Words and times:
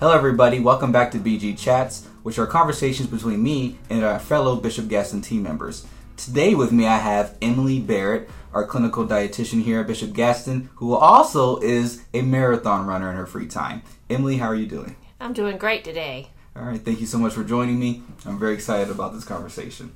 Hello, 0.00 0.16
everybody. 0.16 0.60
Welcome 0.60 0.92
back 0.92 1.10
to 1.10 1.18
BG 1.18 1.58
Chats, 1.58 2.06
which 2.22 2.38
are 2.38 2.46
conversations 2.46 3.06
between 3.06 3.42
me 3.42 3.76
and 3.90 4.02
our 4.02 4.18
fellow 4.18 4.56
Bishop 4.56 4.88
Gadsden 4.88 5.20
team 5.20 5.42
members. 5.42 5.86
Today, 6.16 6.54
with 6.54 6.72
me, 6.72 6.86
I 6.86 6.96
have 6.96 7.36
Emily 7.42 7.80
Barrett, 7.80 8.30
our 8.54 8.66
clinical 8.66 9.06
dietitian 9.06 9.62
here 9.62 9.80
at 9.80 9.86
Bishop 9.86 10.14
Gadsden, 10.14 10.70
who 10.76 10.94
also 10.94 11.58
is 11.58 12.02
a 12.14 12.22
marathon 12.22 12.86
runner 12.86 13.10
in 13.10 13.16
her 13.16 13.26
free 13.26 13.46
time. 13.46 13.82
Emily, 14.08 14.38
how 14.38 14.46
are 14.46 14.54
you 14.54 14.64
doing? 14.64 14.96
I'm 15.20 15.34
doing 15.34 15.58
great 15.58 15.84
today. 15.84 16.30
All 16.56 16.62
right, 16.62 16.80
thank 16.80 17.02
you 17.02 17.06
so 17.06 17.18
much 17.18 17.34
for 17.34 17.44
joining 17.44 17.78
me. 17.78 18.02
I'm 18.24 18.38
very 18.38 18.54
excited 18.54 18.88
about 18.88 19.12
this 19.12 19.24
conversation. 19.26 19.94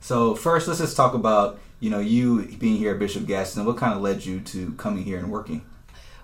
So, 0.00 0.34
first, 0.34 0.68
let's 0.68 0.80
just 0.80 0.98
talk 0.98 1.14
about 1.14 1.58
you 1.80 1.88
know 1.88 2.00
you 2.00 2.44
being 2.58 2.76
here 2.76 2.92
at 2.92 2.98
Bishop 2.98 3.26
Gadsden. 3.26 3.64
What 3.64 3.78
kind 3.78 3.94
of 3.94 4.02
led 4.02 4.26
you 4.26 4.40
to 4.40 4.72
coming 4.72 5.04
here 5.04 5.16
and 5.16 5.32
working? 5.32 5.64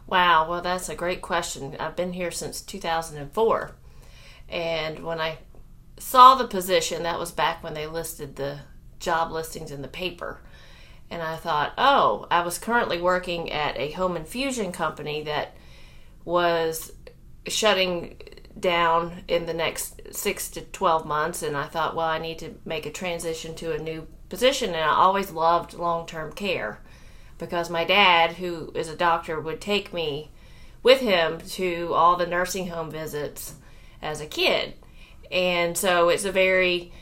Wow, 0.07 0.49
well, 0.49 0.61
that's 0.61 0.89
a 0.89 0.95
great 0.95 1.23
question. 1.23 1.77
I've 1.79 1.97
been 1.97 2.13
here 2.13 2.31
since 2.31 2.61
2004. 2.61 3.73
And 4.49 5.05
when 5.05 5.21
I 5.21 5.39
saw 5.99 6.35
the 6.35 6.47
position, 6.47 7.03
that 7.05 7.19
was 7.19 7.33
back 7.33 7.63
when 7.63 7.75
they 7.75 7.87
listed 7.87 8.37
the 8.37 8.61
job 8.99 9.31
listings 9.31 9.71
in 9.71 9.83
the 9.83 9.89
paper. 9.89 10.41
And 11.11 11.23
I 11.23 11.37
thought, 11.37 11.73
oh, 11.79 12.27
I 12.31 12.43
was 12.43 12.59
currently 12.59 13.01
working 13.01 13.51
at 13.51 13.77
a 13.77 13.93
home 13.93 14.17
infusion 14.17 14.73
company 14.73 15.23
that 15.25 15.57
was 16.25 16.93
shutting 17.47 18.19
down 18.59 19.23
in 19.29 19.47
the 19.47 19.55
next 19.55 20.01
six 20.11 20.51
to 20.51 20.61
12 20.61 21.07
months. 21.07 21.43
And 21.43 21.57
I 21.57 21.67
thought, 21.67 21.97
well, 21.97 22.07
I 22.07 22.19
need 22.19 22.39
to 22.41 22.55
make 22.65 22.87
a 22.87 22.91
transition 22.91 23.55
to 23.57 23.75
a 23.75 23.79
new 23.79 24.07
position. 24.29 24.71
And 24.71 24.85
I 24.85 24.95
always 24.95 25.31
loved 25.31 25.75
long 25.75 26.07
term 26.07 26.33
care 26.33 26.82
because 27.43 27.69
my 27.69 27.85
dad, 27.85 28.35
who 28.35 28.71
is 28.77 28.89
a 28.89 28.95
doctor, 28.95 29.41
would 29.41 29.61
take 29.61 29.93
me 29.93 30.31
with 30.83 31.01
him 31.01 31.41
to 31.41 31.93
all 31.93 32.17
the 32.17 32.27
nursing 32.27 32.69
home 32.69 32.89
visits 32.89 33.57
as 34.01 34.21
a 34.21 34.27
kid. 34.27 34.75
And 35.31 35.77
so 35.77 36.09
it's 36.09 36.25
a 36.25 36.31
very 36.31 36.93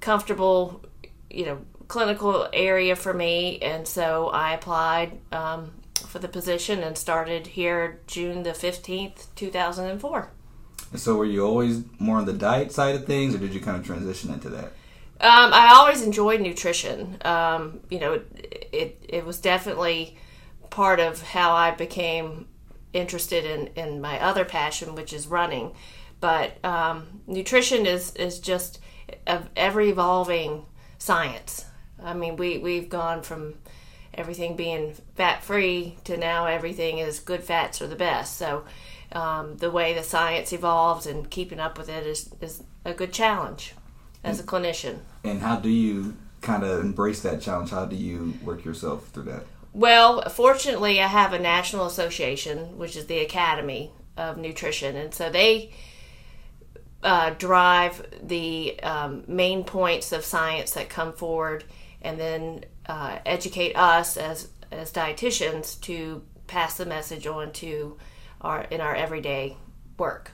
comfortable, 0.00 0.84
you 1.28 1.46
know, 1.46 1.58
clinical 1.88 2.48
area 2.52 2.94
for 2.94 3.12
me. 3.12 3.58
And 3.60 3.88
so 3.88 4.28
I 4.28 4.54
applied 4.54 5.18
um, 5.32 5.72
for 6.06 6.20
the 6.20 6.28
position 6.28 6.78
and 6.84 6.96
started 6.96 7.48
here 7.48 8.00
June 8.06 8.44
the 8.44 8.50
15th, 8.50 9.26
2004. 9.34 10.30
So 10.94 11.16
were 11.16 11.24
you 11.24 11.44
always 11.44 11.82
more 11.98 12.18
on 12.18 12.24
the 12.24 12.32
diet 12.32 12.70
side 12.70 12.94
of 12.94 13.04
things, 13.04 13.34
or 13.34 13.38
did 13.38 13.52
you 13.52 13.60
kind 13.60 13.76
of 13.76 13.84
transition 13.84 14.32
into 14.32 14.48
that? 14.50 14.72
Um, 15.20 15.52
I 15.52 15.74
always 15.74 16.02
enjoyed 16.02 16.40
nutrition. 16.40 17.18
Um, 17.24 17.80
you 17.90 17.98
know, 17.98 18.20
it, 18.72 19.04
it, 19.08 19.24
was 19.24 19.40
definitely 19.40 20.16
part 20.70 21.00
of 21.00 21.22
how 21.22 21.52
I 21.52 21.70
became 21.70 22.46
interested 22.92 23.44
in, 23.44 23.68
in 23.68 24.00
my 24.00 24.20
other 24.20 24.44
passion, 24.44 24.94
which 24.94 25.12
is 25.12 25.26
running. 25.26 25.72
But 26.20 26.62
um, 26.64 27.20
nutrition 27.26 27.86
is, 27.86 28.14
is 28.16 28.40
just 28.40 28.80
a 29.26 29.42
ever 29.56 29.80
evolving 29.80 30.66
science. 30.98 31.64
I 32.02 32.14
mean, 32.14 32.36
we, 32.36 32.58
we've 32.58 32.88
gone 32.88 33.22
from 33.22 33.54
everything 34.14 34.56
being 34.56 34.94
fat 35.14 35.42
free 35.42 35.96
to 36.04 36.16
now 36.16 36.46
everything 36.46 36.98
is 36.98 37.20
good 37.20 37.42
fats 37.42 37.80
are 37.80 37.86
the 37.86 37.96
best. 37.96 38.36
So 38.36 38.64
um, 39.12 39.56
the 39.56 39.70
way 39.70 39.94
the 39.94 40.02
science 40.02 40.52
evolves 40.52 41.06
and 41.06 41.30
keeping 41.30 41.60
up 41.60 41.78
with 41.78 41.88
it 41.88 42.06
is, 42.06 42.30
is 42.40 42.62
a 42.84 42.92
good 42.92 43.12
challenge 43.12 43.74
as 44.24 44.40
a 44.40 44.42
clinician. 44.42 44.98
And 45.24 45.40
how 45.40 45.56
do 45.56 45.68
you 45.68 46.16
kind 46.40 46.62
of 46.62 46.80
embrace 46.80 47.20
that 47.22 47.40
challenge? 47.40 47.70
How 47.70 47.84
do 47.84 47.96
you 47.96 48.34
work 48.44 48.64
yourself 48.64 49.08
through 49.08 49.24
that? 49.24 49.44
Well, 49.72 50.28
fortunately, 50.28 51.00
I 51.00 51.06
have 51.06 51.32
a 51.32 51.38
national 51.38 51.86
association, 51.86 52.78
which 52.78 52.96
is 52.96 53.06
the 53.06 53.18
Academy 53.18 53.92
of 54.16 54.36
Nutrition, 54.36 54.96
and 54.96 55.14
so 55.14 55.30
they 55.30 55.72
uh, 57.02 57.30
drive 57.30 58.04
the 58.22 58.80
um, 58.82 59.24
main 59.28 59.64
points 59.64 60.10
of 60.12 60.24
science 60.24 60.72
that 60.72 60.88
come 60.88 61.12
forward, 61.12 61.64
and 62.02 62.18
then 62.18 62.64
uh, 62.86 63.18
educate 63.24 63.74
us 63.74 64.16
as 64.16 64.48
as 64.70 64.92
dietitians 64.92 65.80
to 65.80 66.22
pass 66.46 66.76
the 66.76 66.86
message 66.86 67.26
on 67.26 67.52
to 67.52 67.96
our 68.40 68.62
in 68.62 68.80
our 68.80 68.94
everyday 68.94 69.56
work. 69.96 70.32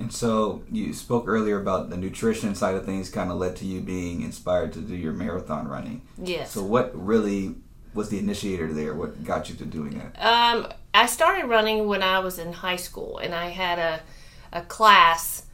And 0.00 0.10
so 0.10 0.62
you 0.72 0.94
spoke 0.94 1.28
earlier 1.28 1.60
about 1.60 1.90
the 1.90 1.96
nutrition 1.96 2.54
side 2.54 2.74
of 2.74 2.86
things 2.86 3.10
kind 3.10 3.30
of 3.30 3.36
led 3.36 3.54
to 3.56 3.66
you 3.66 3.82
being 3.82 4.22
inspired 4.22 4.72
to 4.72 4.80
do 4.80 4.96
your 4.96 5.12
marathon 5.12 5.68
running. 5.68 6.00
Yes. 6.16 6.52
So 6.52 6.64
what 6.64 6.90
really 6.94 7.56
was 7.92 8.08
the 8.08 8.18
initiator 8.18 8.72
there? 8.72 8.94
What 8.94 9.22
got 9.24 9.50
you 9.50 9.56
to 9.56 9.64
doing 9.66 9.98
that? 9.98 10.26
Um, 10.26 10.68
I 10.94 11.04
started 11.04 11.48
running 11.48 11.86
when 11.86 12.02
I 12.02 12.20
was 12.20 12.38
in 12.38 12.52
high 12.52 12.76
school, 12.76 13.18
and 13.18 13.34
I 13.34 13.50
had 13.50 13.78
a 13.78 14.00
a 14.52 14.62
class, 14.62 15.44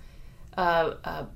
uh, 0.56 0.94
a 1.04 1.26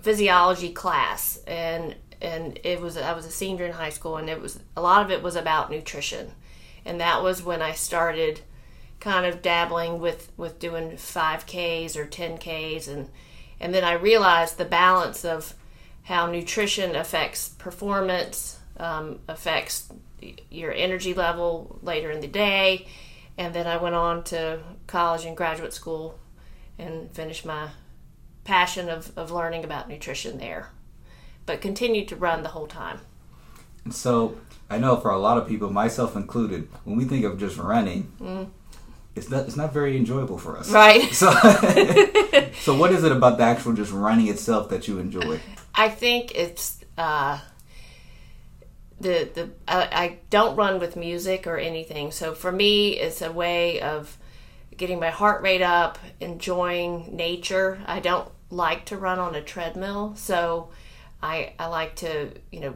physiology 0.00 0.72
class, 0.72 1.40
and 1.46 1.96
and 2.20 2.58
it 2.62 2.80
was 2.80 2.96
I 2.96 3.12
was 3.14 3.26
a 3.26 3.32
senior 3.32 3.66
in 3.66 3.72
high 3.72 3.90
school, 3.90 4.16
and 4.16 4.30
it 4.30 4.40
was 4.40 4.60
a 4.76 4.80
lot 4.80 5.04
of 5.04 5.10
it 5.10 5.22
was 5.22 5.34
about 5.34 5.70
nutrition, 5.70 6.30
and 6.84 7.00
that 7.00 7.22
was 7.22 7.42
when 7.42 7.60
I 7.60 7.72
started 7.72 8.42
kind 9.02 9.26
of 9.26 9.42
dabbling 9.42 9.98
with 9.98 10.30
with 10.36 10.60
doing 10.60 10.92
5Ks 10.92 11.96
or 11.96 12.06
10Ks 12.06 12.86
and 12.86 13.08
and 13.60 13.74
then 13.74 13.82
I 13.82 13.94
realized 13.94 14.58
the 14.58 14.64
balance 14.64 15.24
of 15.24 15.54
how 16.04 16.26
nutrition 16.26 16.94
affects 16.96 17.48
performance, 17.48 18.58
um, 18.76 19.18
affects 19.28 19.88
your 20.50 20.72
energy 20.72 21.14
level 21.14 21.78
later 21.82 22.10
in 22.10 22.20
the 22.20 22.26
day, 22.26 22.86
and 23.38 23.54
then 23.54 23.66
I 23.66 23.76
went 23.76 23.94
on 23.94 24.24
to 24.24 24.60
college 24.86 25.24
and 25.24 25.36
graduate 25.36 25.72
school 25.72 26.18
and 26.78 27.10
finished 27.12 27.44
my 27.44 27.70
passion 28.44 28.88
of, 28.88 29.16
of 29.16 29.30
learning 29.30 29.62
about 29.62 29.88
nutrition 29.88 30.38
there, 30.38 30.70
but 31.46 31.60
continued 31.60 32.08
to 32.08 32.16
run 32.16 32.42
the 32.42 32.48
whole 32.48 32.66
time. 32.66 32.98
So 33.90 34.38
I 34.68 34.78
know 34.78 34.96
for 34.96 35.10
a 35.10 35.18
lot 35.18 35.38
of 35.38 35.46
people, 35.46 35.70
myself 35.70 36.16
included, 36.16 36.68
when 36.82 36.96
we 36.96 37.04
think 37.04 37.24
of 37.24 37.38
just 37.38 37.58
running, 37.58 38.12
mm 38.20 38.48
it's 39.14 39.30
not 39.30 39.46
it's 39.46 39.56
not 39.56 39.72
very 39.72 39.96
enjoyable 39.96 40.38
for 40.38 40.58
us. 40.58 40.70
Right. 40.70 41.12
So 41.12 41.30
so 42.62 42.76
what 42.76 42.92
is 42.92 43.04
it 43.04 43.12
about 43.12 43.38
the 43.38 43.44
actual 43.44 43.72
just 43.72 43.92
running 43.92 44.28
itself 44.28 44.68
that 44.70 44.88
you 44.88 44.98
enjoy? 44.98 45.40
I 45.74 45.88
think 45.88 46.34
it's 46.34 46.82
uh, 46.96 47.38
the 49.00 49.28
the 49.34 49.50
I, 49.68 49.82
I 49.92 50.18
don't 50.30 50.56
run 50.56 50.80
with 50.80 50.96
music 50.96 51.46
or 51.46 51.58
anything. 51.58 52.10
So 52.10 52.34
for 52.34 52.52
me, 52.52 52.98
it's 52.98 53.22
a 53.22 53.32
way 53.32 53.80
of 53.80 54.16
getting 54.76 54.98
my 54.98 55.10
heart 55.10 55.42
rate 55.42 55.62
up, 55.62 55.98
enjoying 56.20 57.14
nature. 57.14 57.80
I 57.86 58.00
don't 58.00 58.28
like 58.50 58.86
to 58.86 58.96
run 58.96 59.18
on 59.18 59.34
a 59.34 59.42
treadmill, 59.42 60.14
so 60.16 60.70
I 61.22 61.52
I 61.58 61.66
like 61.66 61.96
to 61.96 62.32
you 62.50 62.60
know 62.60 62.74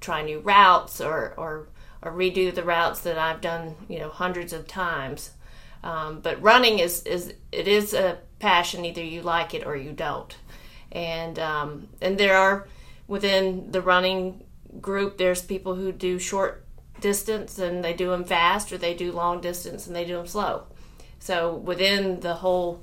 try 0.00 0.22
new 0.22 0.40
routes 0.40 1.00
or 1.00 1.34
or 1.36 1.68
or 2.02 2.12
redo 2.12 2.54
the 2.54 2.62
routes 2.62 3.00
that 3.00 3.18
I've 3.18 3.40
done 3.40 3.74
you 3.88 3.98
know 3.98 4.08
hundreds 4.08 4.52
of 4.52 4.66
times. 4.66 5.30
Um, 5.84 6.20
but 6.20 6.40
running 6.42 6.78
is, 6.78 7.02
is 7.02 7.34
it 7.52 7.68
is 7.68 7.92
a 7.92 8.18
passion. 8.38 8.84
Either 8.84 9.04
you 9.04 9.22
like 9.22 9.52
it 9.54 9.66
or 9.66 9.76
you 9.76 9.92
don't. 9.92 10.34
And 10.90 11.38
um, 11.38 11.88
and 12.00 12.16
there 12.18 12.36
are 12.36 12.66
within 13.06 13.70
the 13.70 13.82
running 13.82 14.42
group, 14.80 15.18
there's 15.18 15.42
people 15.42 15.74
who 15.74 15.92
do 15.92 16.18
short 16.18 16.64
distance 17.00 17.58
and 17.58 17.84
they 17.84 17.92
do 17.92 18.10
them 18.10 18.24
fast, 18.24 18.72
or 18.72 18.78
they 18.78 18.94
do 18.94 19.12
long 19.12 19.40
distance 19.42 19.86
and 19.86 19.94
they 19.94 20.06
do 20.06 20.16
them 20.16 20.26
slow. 20.26 20.64
So 21.18 21.54
within 21.54 22.20
the 22.20 22.34
whole 22.34 22.82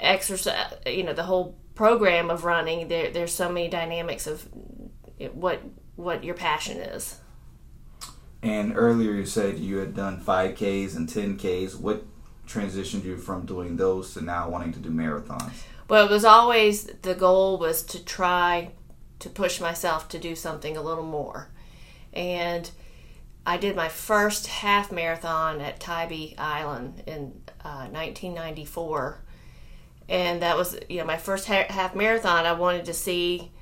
exercise, 0.00 0.74
you 0.86 1.04
know, 1.04 1.12
the 1.12 1.22
whole 1.22 1.56
program 1.76 2.30
of 2.30 2.44
running, 2.44 2.88
there 2.88 3.10
there's 3.10 3.32
so 3.32 3.48
many 3.48 3.68
dynamics 3.68 4.26
of 4.26 4.48
what 5.32 5.60
what 5.94 6.24
your 6.24 6.34
passion 6.34 6.78
is. 6.78 7.20
And 8.44 8.74
earlier 8.76 9.12
you 9.12 9.24
said 9.24 9.58
you 9.58 9.78
had 9.78 9.96
done 9.96 10.20
5Ks 10.20 10.94
and 10.96 11.08
10Ks. 11.08 11.80
What 11.80 12.04
transitioned 12.46 13.02
you 13.02 13.16
from 13.16 13.46
doing 13.46 13.78
those 13.78 14.12
to 14.14 14.20
now 14.20 14.50
wanting 14.50 14.74
to 14.74 14.80
do 14.80 14.90
marathons? 14.90 15.62
Well, 15.88 16.04
it 16.04 16.10
was 16.10 16.26
always 16.26 16.84
the 16.84 17.14
goal 17.14 17.56
was 17.58 17.82
to 17.84 18.04
try 18.04 18.72
to 19.20 19.30
push 19.30 19.62
myself 19.62 20.08
to 20.10 20.18
do 20.18 20.36
something 20.36 20.76
a 20.76 20.82
little 20.82 21.06
more. 21.06 21.48
And 22.12 22.70
I 23.46 23.56
did 23.56 23.76
my 23.76 23.88
first 23.88 24.46
half 24.46 24.92
marathon 24.92 25.62
at 25.62 25.80
Tybee 25.80 26.34
Island 26.36 27.02
in 27.06 27.40
uh, 27.64 27.88
1994. 27.88 29.22
And 30.10 30.42
that 30.42 30.58
was, 30.58 30.78
you 30.90 30.98
know, 30.98 31.06
my 31.06 31.16
first 31.16 31.48
ha- 31.48 31.66
half 31.70 31.94
marathon. 31.94 32.44
I 32.44 32.52
wanted 32.52 32.84
to 32.84 32.92
see, 32.92 33.52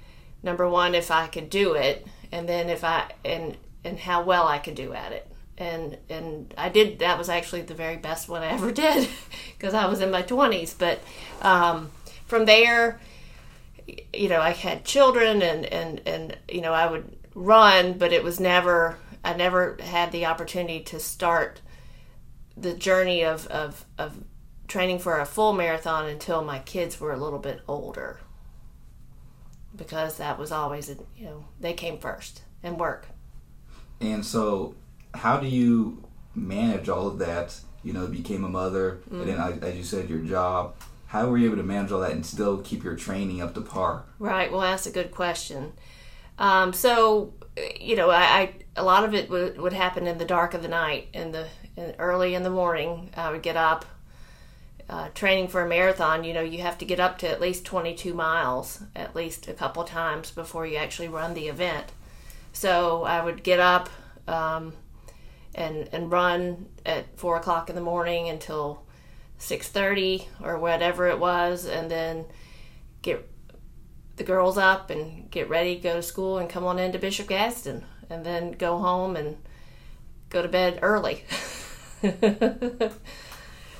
number 0.43 0.69
one, 0.69 0.97
if 0.97 1.13
I 1.13 1.29
could 1.29 1.51
do 1.51 1.75
it. 1.75 2.05
And 2.33 2.49
then 2.49 2.69
if 2.69 2.83
I, 2.83 3.13
and 3.25 3.57
and 3.85 3.99
how 3.99 4.23
well 4.23 4.47
I 4.47 4.59
could 4.59 4.75
do 4.75 4.93
at 4.93 5.13
it. 5.13 5.29
And 5.59 5.99
and 6.09 6.53
I 6.57 6.69
did. 6.69 7.01
That 7.01 7.19
was 7.19 7.29
actually 7.29 7.63
the 7.63 7.75
very 7.75 7.97
best 7.97 8.29
one 8.29 8.43
I 8.43 8.53
ever 8.53 8.73
did 8.85 9.09
because 9.57 9.75
I 9.75 9.87
was 9.87 10.01
in 10.01 10.11
my 10.11 10.23
twenties. 10.23 10.75
But 10.75 11.01
um, 11.43 11.91
from 12.27 12.47
there, 12.47 13.01
you 14.13 14.29
know, 14.29 14.41
I 14.41 14.51
had 14.51 14.85
children, 14.85 15.43
and 15.43 15.67
and 15.67 16.01
and 16.07 16.37
you 16.49 16.63
know, 16.63 16.73
I 16.73 16.91
would 16.91 17.17
run, 17.35 17.95
but 17.99 18.13
it 18.13 18.25
was 18.25 18.41
never. 18.41 18.97
I 19.25 19.35
never 19.35 19.79
had 19.81 20.11
the 20.11 20.27
opportunity 20.27 20.81
to 20.81 20.99
start 20.99 21.61
the 22.57 22.75
journey 22.75 23.25
of 23.25 23.47
of 23.49 23.85
of 23.99 24.25
training 24.69 24.99
for 24.99 25.21
a 25.21 25.27
full 25.27 25.53
marathon 25.53 26.09
until 26.09 26.43
my 26.43 26.59
kids 26.59 26.99
were 26.99 27.13
a 27.13 27.17
little 27.17 27.39
bit 27.39 27.61
older 27.69 28.21
because 29.77 30.17
that 30.17 30.39
was 30.39 30.53
always 30.53 30.89
you 31.17 31.27
know 31.27 31.45
they 31.61 31.73
came 31.73 31.99
first 31.99 32.43
and 32.63 32.79
work 32.79 33.07
And 34.03 34.25
so, 34.27 34.75
how 35.15 35.39
do 35.39 35.47
you 35.47 36.03
manage 36.35 36.89
all 36.89 37.07
of 37.07 37.19
that? 37.19 37.59
You 37.85 37.93
know, 37.93 38.07
became 38.07 38.45
a 38.45 38.49
mother, 38.49 38.99
and 39.11 39.27
then, 39.29 39.37
Mm-hmm. 39.39 39.65
as 39.65 39.77
you 39.77 39.83
said, 39.85 40.09
your 40.11 40.21
job. 40.21 40.75
How 41.07 41.27
were 41.29 41.37
you 41.39 41.47
able 41.47 41.57
to 41.57 41.63
manage 41.63 41.93
all 41.93 42.01
that 42.01 42.13
and 42.13 42.25
still 42.25 42.59
keep 42.59 42.83
your 42.85 42.97
training 42.97 43.43
up 43.43 43.55
to 43.55 43.61
par? 43.61 44.05
Right. 44.19 44.51
Well, 44.51 44.61
that's 44.63 44.87
a 44.87 44.91
good 44.91 45.11
question. 45.11 45.73
Um, 46.39 46.73
so, 46.73 47.35
you 47.79 47.97
know, 47.97 48.09
I, 48.11 48.23
I 48.23 48.55
a 48.77 48.83
lot 48.85 49.05
of 49.05 49.15
it 49.15 49.29
would, 49.29 49.59
would 49.61 49.73
happen 49.75 50.07
in 50.07 50.19
the 50.19 50.25
dark 50.25 50.55
of 50.55 50.63
the 50.63 50.69
night, 50.69 51.09
in 51.13 51.33
the 51.33 51.49
in, 51.77 51.95
early 51.99 52.35
in 52.35 52.43
the 52.45 52.51
morning. 52.51 53.11
I 53.17 53.31
would 53.31 53.43
get 53.43 53.57
up. 53.57 53.85
Uh, 54.89 55.09
training 55.15 55.49
for 55.49 55.63
a 55.63 55.69
marathon, 55.69 56.23
you 56.25 56.35
know, 56.35 56.43
you 56.43 56.61
have 56.61 56.77
to 56.77 56.85
get 56.85 57.01
up 57.01 57.17
to 57.17 57.27
at 57.29 57.41
least 57.41 57.65
22 57.65 58.13
miles 58.13 58.83
at 58.95 59.15
least 59.17 59.49
a 59.49 59.55
couple 59.55 59.83
times 59.85 60.31
before 60.31 60.67
you 60.67 60.77
actually 60.77 61.09
run 61.09 61.33
the 61.33 61.49
event. 61.49 61.87
So 62.53 63.05
I 63.05 63.25
would 63.25 63.43
get 63.43 63.61
up 63.61 63.89
um, 64.29 64.75
and 65.55 65.89
and 65.93 66.11
run 66.11 66.67
at 66.85 67.19
four 67.19 67.37
o'clock 67.37 67.69
in 67.69 67.75
the 67.75 67.83
morning 67.83 68.29
until 68.29 68.83
6:30 69.39 70.27
or 70.43 70.59
whatever 70.59 71.09
it 71.09 71.19
was, 71.19 71.67
and 71.67 71.91
then 71.91 72.27
get 73.03 73.29
the 74.17 74.25
girls 74.25 74.59
up 74.59 74.91
and 74.91 75.31
get 75.31 75.49
ready, 75.49 75.77
go 75.77 75.97
to 75.97 76.03
school, 76.03 76.39
and 76.39 76.49
come 76.49 76.65
on 76.65 76.79
into 76.79 76.99
Bishop 76.99 77.29
Gadsden, 77.29 77.85
and 78.09 78.25
then 78.25 78.53
go 78.53 78.79
home 78.79 79.17
and 79.17 79.37
go 80.29 80.43
to 80.43 80.49
bed 80.49 80.79
early. 80.83 81.25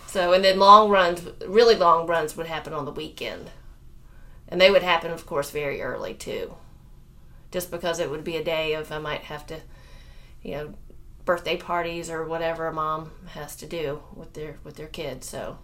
so, 0.07 0.33
and 0.33 0.45
then 0.45 0.59
long 0.59 0.91
runs, 0.91 1.23
really 1.47 1.77
long 1.77 2.07
runs, 2.07 2.37
would 2.37 2.47
happen 2.47 2.73
on 2.73 2.85
the 2.85 2.91
weekend, 2.91 3.51
and 4.49 4.61
they 4.61 4.71
would 4.71 4.83
happen, 4.83 5.11
of 5.11 5.27
course, 5.27 5.51
very 5.51 5.81
early 5.81 6.15
too, 6.15 6.57
just 7.53 7.71
because 7.71 8.01
it 8.01 8.11
would 8.11 8.25
be 8.25 8.37
a 8.37 8.43
day 8.43 8.75
of 8.75 8.91
I 8.91 8.99
might 8.99 9.23
have 9.23 9.47
to, 9.47 9.61
you 10.43 10.53
know, 10.53 10.75
birthday 11.25 11.57
parties 11.57 12.11
or 12.11 12.25
whatever 12.25 12.67
a 12.67 12.73
mom 12.73 13.13
has 13.29 13.55
to 13.57 13.67
do 13.67 14.03
with 14.17 14.33
their 14.33 14.57
with 14.65 14.77
their 14.77 14.89
kids. 14.89 15.29
So. 15.29 15.59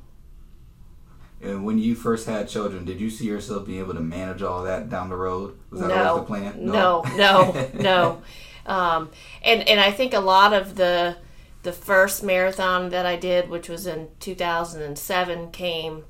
And 1.41 1.65
when 1.65 1.79
you 1.79 1.95
first 1.95 2.27
had 2.27 2.49
children, 2.49 2.85
did 2.85 3.01
you 3.01 3.11
see 3.11 3.27
yourself 3.27 3.67
being 3.67 3.79
able 3.79 3.95
to 3.95 4.01
manage 4.01 4.43
all 4.43 4.65
that 4.65 4.89
down 4.89 5.09
the 5.09 5.17
road? 5.17 5.57
Was 5.71 5.81
that 5.81 5.89
no, 5.89 5.95
always 5.95 6.23
the 6.23 6.27
plan? 6.27 6.67
No, 6.67 7.03
no, 7.17 7.71
no. 7.75 8.23
Um, 8.67 9.11
and 9.43 9.67
and 9.67 9.81
I 9.81 9.91
think 9.91 10.13
a 10.13 10.21
lot 10.21 10.53
of 10.53 10.77
the 10.77 11.17
the 11.63 11.73
first 11.73 12.23
marathon 12.23 12.91
that 12.91 13.07
I 13.07 13.17
did, 13.17 13.49
which 13.49 13.69
was 13.69 13.87
in 13.87 14.11
2007, 14.21 15.51
came 15.53 16.05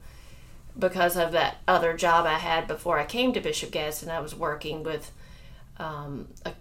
because 0.77 1.17
of 1.17 1.31
that 1.33 1.59
other 1.69 1.97
job 1.97 2.27
I 2.27 2.39
had 2.39 2.67
before 2.67 2.99
I 2.99 3.05
came 3.05 3.33
to 3.33 3.41
Bishop 3.41 3.71
Gadsden. 3.71 4.11
I 4.11 4.21
was 4.21 4.35
working 4.35 4.83
with 4.83 5.13
um, 5.79 6.29
a, 6.45 6.53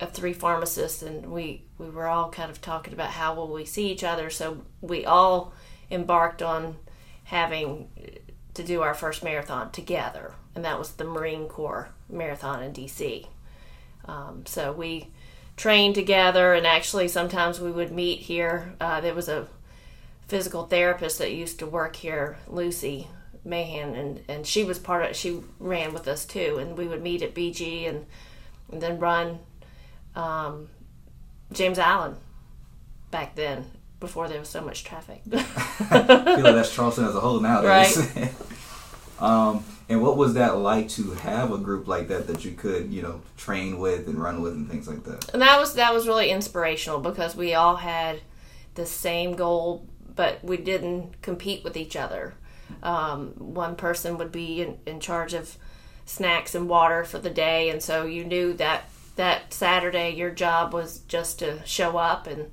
a 0.00 0.06
three 0.06 0.32
pharmacists, 0.32 1.02
and 1.02 1.30
we 1.30 1.64
we 1.78 1.90
were 1.90 2.06
all 2.06 2.30
kind 2.30 2.50
of 2.50 2.60
talking 2.60 2.92
about 2.92 3.10
how 3.10 3.34
will 3.34 3.52
we 3.52 3.64
see 3.64 3.90
each 3.90 4.04
other. 4.04 4.30
So 4.30 4.62
we 4.80 5.04
all 5.04 5.52
embarked 5.90 6.42
on 6.42 6.76
having 7.24 7.88
to 8.54 8.62
do 8.62 8.82
our 8.82 8.94
first 8.94 9.22
marathon 9.24 9.70
together, 9.70 10.34
and 10.54 10.64
that 10.64 10.78
was 10.78 10.92
the 10.92 11.04
Marine 11.04 11.48
Corps 11.48 11.88
marathon 12.08 12.62
in 12.62 12.72
DC. 12.72 13.26
Um, 14.04 14.44
so 14.46 14.72
we 14.72 15.08
trained 15.56 15.94
together, 15.94 16.54
and 16.54 16.66
actually 16.66 17.08
sometimes 17.08 17.60
we 17.60 17.70
would 17.70 17.92
meet 17.92 18.20
here. 18.20 18.74
Uh, 18.80 19.00
there 19.00 19.14
was 19.14 19.28
a 19.28 19.48
physical 20.26 20.66
therapist 20.66 21.18
that 21.18 21.32
used 21.32 21.58
to 21.58 21.66
work 21.66 21.96
here, 21.96 22.38
Lucy 22.48 23.08
Mahan, 23.44 23.94
and, 23.94 24.20
and 24.28 24.46
she 24.46 24.64
was 24.64 24.78
part 24.78 25.08
of. 25.08 25.16
She 25.16 25.40
ran 25.58 25.92
with 25.92 26.08
us 26.08 26.24
too, 26.24 26.58
and 26.58 26.76
we 26.76 26.86
would 26.86 27.02
meet 27.02 27.22
at 27.22 27.34
BG 27.34 27.88
and 27.88 28.06
and 28.72 28.80
then 28.80 28.98
run 28.98 29.38
um, 30.16 30.68
James 31.52 31.78
Island 31.78 32.16
back 33.10 33.34
then 33.36 33.66
before 34.00 34.28
there 34.28 34.40
was 34.40 34.48
so 34.48 34.60
much 34.60 34.82
traffic. 34.82 35.22
I 35.32 35.42
feel 36.34 36.44
like 36.44 36.54
that's 36.54 36.74
Charleston 36.74 37.04
as 37.04 37.14
a 37.14 37.20
whole 37.20 37.40
nowadays. 37.40 37.96
um, 39.20 39.64
and 39.88 40.02
what 40.02 40.16
was 40.16 40.34
that 40.34 40.56
like 40.56 40.88
to 40.90 41.12
have 41.12 41.52
a 41.52 41.58
group 41.58 41.86
like 41.86 42.08
that 42.08 42.26
that 42.26 42.44
you 42.44 42.52
could, 42.52 42.92
you 42.92 43.02
know, 43.02 43.20
train 43.36 43.78
with 43.78 44.08
and 44.08 44.18
run 44.20 44.42
with 44.42 44.54
and 44.54 44.68
things 44.68 44.88
like 44.88 45.04
that? 45.04 45.32
and 45.32 45.42
that 45.42 45.60
was 45.60 45.74
that 45.74 45.92
was 45.94 46.08
really 46.08 46.30
inspirational 46.30 46.98
because 46.98 47.36
we 47.36 47.54
all 47.54 47.76
had 47.76 48.20
the 48.74 48.86
same 48.86 49.36
goal, 49.36 49.86
but 50.16 50.42
we 50.42 50.56
didn't 50.56 51.20
compete 51.22 51.62
with 51.62 51.76
each 51.76 51.94
other. 51.94 52.34
Um, 52.82 53.34
one 53.36 53.76
person 53.76 54.16
would 54.18 54.32
be 54.32 54.62
in, 54.62 54.78
in 54.86 54.98
charge 54.98 55.34
of 55.34 55.58
snacks 56.04 56.54
and 56.54 56.68
water 56.68 57.04
for 57.04 57.18
the 57.18 57.30
day, 57.30 57.70
and 57.70 57.82
so 57.82 58.04
you 58.04 58.24
knew 58.24 58.52
that 58.54 58.84
that 59.16 59.52
Saturday 59.52 60.10
your 60.10 60.30
job 60.30 60.72
was 60.72 61.00
just 61.00 61.38
to 61.40 61.64
show 61.66 61.96
up, 61.96 62.26
and 62.26 62.50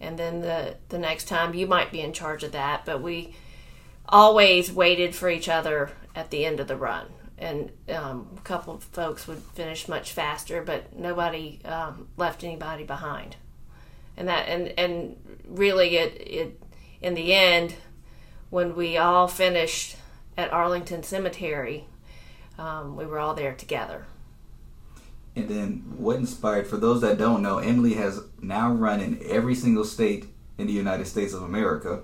and 0.00 0.18
then 0.18 0.40
the 0.40 0.76
the 0.88 0.98
next 0.98 1.24
time 1.24 1.54
you 1.54 1.66
might 1.66 1.92
be 1.92 2.00
in 2.00 2.12
charge 2.12 2.42
of 2.44 2.52
that. 2.52 2.84
But 2.84 3.02
we 3.02 3.34
always 4.08 4.70
waited 4.70 5.14
for 5.14 5.30
each 5.30 5.48
other 5.48 5.90
at 6.14 6.30
the 6.30 6.44
end 6.44 6.60
of 6.60 6.68
the 6.68 6.76
run. 6.76 7.06
And 7.36 7.72
um, 7.88 8.28
a 8.36 8.40
couple 8.42 8.74
of 8.74 8.84
folks 8.84 9.26
would 9.26 9.38
finish 9.38 9.88
much 9.88 10.12
faster, 10.12 10.62
but 10.62 10.96
nobody 10.96 11.60
um, 11.64 12.08
left 12.16 12.44
anybody 12.44 12.84
behind. 12.84 13.36
And 14.16 14.28
that, 14.28 14.48
and 14.48 14.68
and 14.78 15.16
really, 15.48 15.96
it 15.96 16.20
it 16.20 16.62
in 17.02 17.14
the 17.14 17.34
end, 17.34 17.74
when 18.50 18.76
we 18.76 18.96
all 18.96 19.26
finished 19.26 19.96
at 20.36 20.52
Arlington 20.52 21.02
Cemetery, 21.02 21.86
um, 22.58 22.96
we 22.96 23.06
were 23.06 23.18
all 23.18 23.34
there 23.34 23.54
together. 23.54 24.06
And 25.36 25.48
then 25.48 25.84
what 25.96 26.16
inspired, 26.16 26.66
for 26.66 26.76
those 26.76 27.00
that 27.00 27.18
don't 27.18 27.42
know, 27.42 27.58
Emily 27.58 27.94
has 27.94 28.22
now 28.40 28.70
run 28.72 29.00
in 29.00 29.20
every 29.28 29.54
single 29.54 29.84
state 29.84 30.26
in 30.58 30.66
the 30.66 30.72
United 30.72 31.06
States 31.06 31.32
of 31.32 31.42
America. 31.42 32.02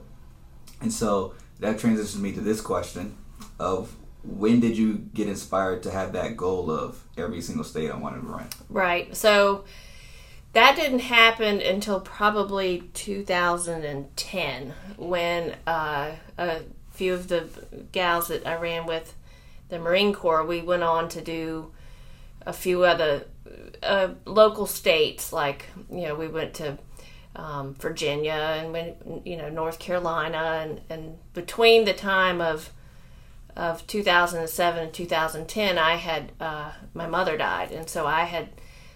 And 0.81 0.93
so 0.93 1.35
that 1.61 1.79
transitions 1.79 2.20
me 2.20 2.32
to 2.32 2.41
this 2.41 2.61
question 2.61 3.17
of 3.58 3.94
when 4.25 4.61
did 4.61 4.76
you 4.76 4.94
get 5.14 5.29
inspired 5.29 5.82
to 5.85 5.91
have 5.91 6.12
that 6.12 6.37
goal 6.37 6.70
of 6.70 7.03
every 7.17 7.41
single 7.41 7.64
state 7.64 7.91
I 7.91 7.96
wanted 7.96 8.23
to 8.23 8.26
run? 8.26 8.48
Right. 8.69 9.15
So 9.17 9.65
that 10.53 10.77
didn't 10.77 11.01
happen 11.01 11.60
until 11.60 12.01
probably 12.01 12.91
2010 12.94 14.75
when 14.96 15.56
uh, 15.67 16.13
a 16.36 16.60
few 16.91 17.15
of 17.15 17.29
the 17.29 17.48
gals 17.93 18.29
that 18.29 18.46
I 18.46 18.56
ran 18.56 18.86
with 18.86 19.15
the 19.70 19.79
Marine 19.79 20.12
Corps, 20.12 20.44
we 20.44 20.60
went 20.60 20.82
on 20.82 21.08
to 21.10 21.20
do 21.20 21.72
a 22.43 22.53
few 22.53 22.84
other 22.84 23.27
uh, 23.82 24.08
local 24.24 24.67
states. 24.67 25.32
Like, 25.32 25.67
you 25.91 26.03
know, 26.03 26.15
we 26.15 26.29
went 26.29 26.55
to 26.55 26.79
um, 27.36 27.74
Virginia 27.74 28.56
and 28.58 28.72
went, 28.72 28.96
you 29.24 29.36
know, 29.36 29.48
North 29.48 29.79
Carolina. 29.79 30.60
And, 30.62 30.81
and 30.91 31.19
between 31.34 31.84
the 31.84 31.94
time 31.94 32.41
of 32.41 32.70
of 33.56 33.86
2007 33.86 34.82
and 34.82 34.93
2010, 34.93 35.77
I 35.77 35.96
had 35.96 36.32
uh, 36.41 36.72
my 36.94 37.06
mother 37.06 37.36
died, 37.36 37.72
and 37.72 37.89
so 37.89 38.06
I 38.06 38.24
had 38.24 38.48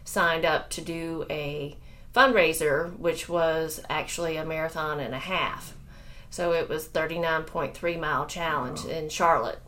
signed 0.04 0.44
up 0.44 0.70
to 0.70 0.80
do 0.80 1.26
a 1.28 1.76
fundraiser, 2.14 2.96
which 2.98 3.28
was 3.28 3.80
actually 3.90 4.36
a 4.36 4.44
marathon 4.44 5.00
and 5.00 5.14
a 5.14 5.18
half. 5.18 5.74
So 6.30 6.52
it 6.52 6.68
was 6.68 6.88
39.3 6.88 8.00
mile 8.00 8.26
challenge 8.26 8.84
in 8.84 9.08
Charlotte, 9.08 9.60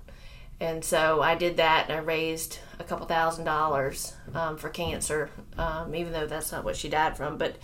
and 0.60 0.84
so 0.84 1.20
I 1.22 1.34
did 1.34 1.58
that, 1.58 1.86
and 1.88 1.98
I 1.98 2.02
raised 2.02 2.58
a 2.78 2.84
couple 2.84 3.06
thousand 3.06 3.44
dollars 3.44 4.14
um, 4.34 4.56
for 4.56 4.68
cancer, 4.68 5.30
um, 5.58 5.94
even 5.94 6.12
though 6.12 6.26
that's 6.26 6.52
not 6.52 6.64
what 6.64 6.76
she 6.76 6.88
died 6.88 7.16
from. 7.16 7.38
But 7.38 7.56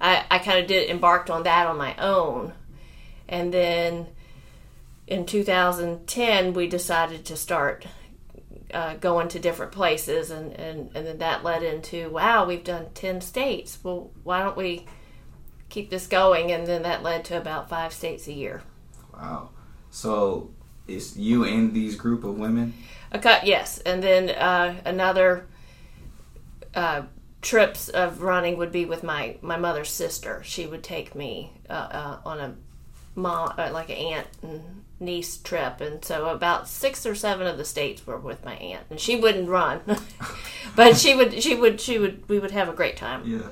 I, 0.00 0.24
I 0.30 0.38
kind 0.38 0.58
of 0.58 0.66
did 0.66 0.90
embarked 0.90 1.30
on 1.30 1.44
that 1.44 1.66
on 1.66 1.76
my 1.76 1.96
own, 1.96 2.52
and 3.28 3.52
then 3.52 4.06
in 5.06 5.24
2010 5.24 6.52
we 6.52 6.66
decided 6.66 7.24
to 7.24 7.36
start 7.36 7.86
uh, 8.74 8.94
going 8.94 9.28
to 9.28 9.38
different 9.38 9.70
places 9.70 10.32
and, 10.32 10.52
and, 10.54 10.90
and 10.96 11.06
then 11.06 11.18
that 11.18 11.44
led 11.44 11.62
into 11.62 12.10
wow 12.10 12.44
we've 12.44 12.64
done 12.64 12.86
10 12.92 13.20
states 13.20 13.78
well 13.84 14.10
why 14.24 14.42
don't 14.42 14.56
we 14.56 14.84
keep 15.68 15.88
this 15.88 16.08
going 16.08 16.50
and 16.50 16.66
then 16.66 16.82
that 16.82 17.04
led 17.04 17.24
to 17.24 17.38
about 17.38 17.68
five 17.68 17.92
states 17.92 18.26
a 18.26 18.32
year 18.32 18.62
Wow. 19.16 19.50
So 19.90 20.50
it's 20.88 21.16
you 21.16 21.44
and 21.44 21.72
these 21.74 21.96
group 21.96 22.24
of 22.24 22.38
women? 22.38 22.74
a 23.12 23.18
cut 23.18 23.46
yes 23.46 23.78
and 23.78 24.02
then 24.02 24.30
uh, 24.30 24.74
another 24.84 25.46
uh, 26.74 27.02
trips 27.40 27.88
of 27.88 28.20
running 28.22 28.56
would 28.56 28.72
be 28.72 28.84
with 28.84 29.02
my, 29.04 29.36
my 29.40 29.56
mother's 29.56 29.90
sister 29.90 30.42
she 30.44 30.66
would 30.66 30.82
take 30.82 31.14
me 31.14 31.52
uh, 31.70 31.72
uh, 31.72 32.18
on 32.24 32.40
a 32.40 32.54
mom 33.14 33.54
uh, 33.56 33.70
like 33.72 33.88
an 33.88 33.96
aunt 33.96 34.26
and 34.42 34.82
niece 34.98 35.36
trip 35.38 35.80
and 35.80 36.04
so 36.04 36.28
about 36.30 36.68
six 36.68 37.06
or 37.06 37.14
seven 37.14 37.46
of 37.46 37.58
the 37.58 37.64
states 37.64 38.06
were 38.06 38.18
with 38.18 38.44
my 38.44 38.54
aunt 38.56 38.84
and 38.90 38.98
she 38.98 39.14
wouldn't 39.14 39.48
run 39.48 39.80
but 40.76 40.96
she 40.96 41.14
would 41.14 41.40
she 41.42 41.54
would 41.54 41.80
she 41.80 41.98
would 41.98 42.28
we 42.28 42.38
would 42.38 42.50
have 42.50 42.68
a 42.68 42.72
great 42.72 42.96
time 42.96 43.22
Yeah. 43.24 43.48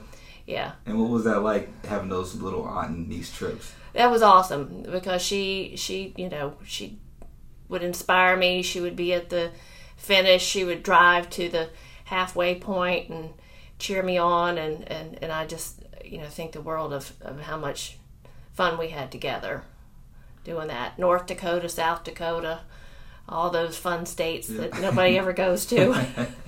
Yeah. 0.47 0.73
And 0.85 1.01
what 1.01 1.09
was 1.11 1.25
that 1.25 1.41
like 1.41 1.87
having 1.87 2.11
those 2.11 2.35
little 2.35 2.65
aunt 2.65 2.91
and 2.91 3.09
niece 3.09 3.33
trips? 3.35 3.73
That 3.95 4.11
was 4.11 4.21
awesome 4.21 4.85
because 4.91 5.23
she 5.23 5.75
she 5.77 6.13
you 6.17 6.29
know 6.29 6.55
she 6.65 6.99
would 7.69 7.83
inspire 7.83 8.37
me. 8.37 8.63
She 8.63 8.81
would 8.81 8.97
be 8.97 9.13
at 9.13 9.31
the 9.31 9.51
finish. 9.97 10.43
She 10.43 10.65
would 10.65 10.83
drive 10.83 11.31
to 11.31 11.49
the 11.49 11.71
halfway 12.05 12.55
point 12.55 13.09
and 13.09 13.31
cheer 13.79 14.03
me 14.03 14.19
on 14.19 14.59
and, 14.59 14.87
and, 14.89 15.19
and 15.23 15.33
I 15.33 15.47
just 15.47 15.83
you 16.05 16.19
know 16.19 16.29
think 16.29 16.53
the 16.53 16.61
world 16.61 16.93
of, 16.93 17.13
of 17.21 17.41
how 17.41 17.57
much 17.57 17.99
fun 18.53 18.79
we 18.79 18.89
had 18.89 19.11
together 19.11 19.63
doing 20.45 20.69
that. 20.69 20.99
North 20.99 21.27
Dakota, 21.27 21.69
South 21.69 22.05
Dakota, 22.05 22.61
all 23.29 23.51
those 23.51 23.77
fun 23.77 24.07
states 24.07 24.47
that 24.49 24.79
nobody 24.81 25.19
ever 25.19 25.33
goes 25.33 25.67
to. 25.67 26.29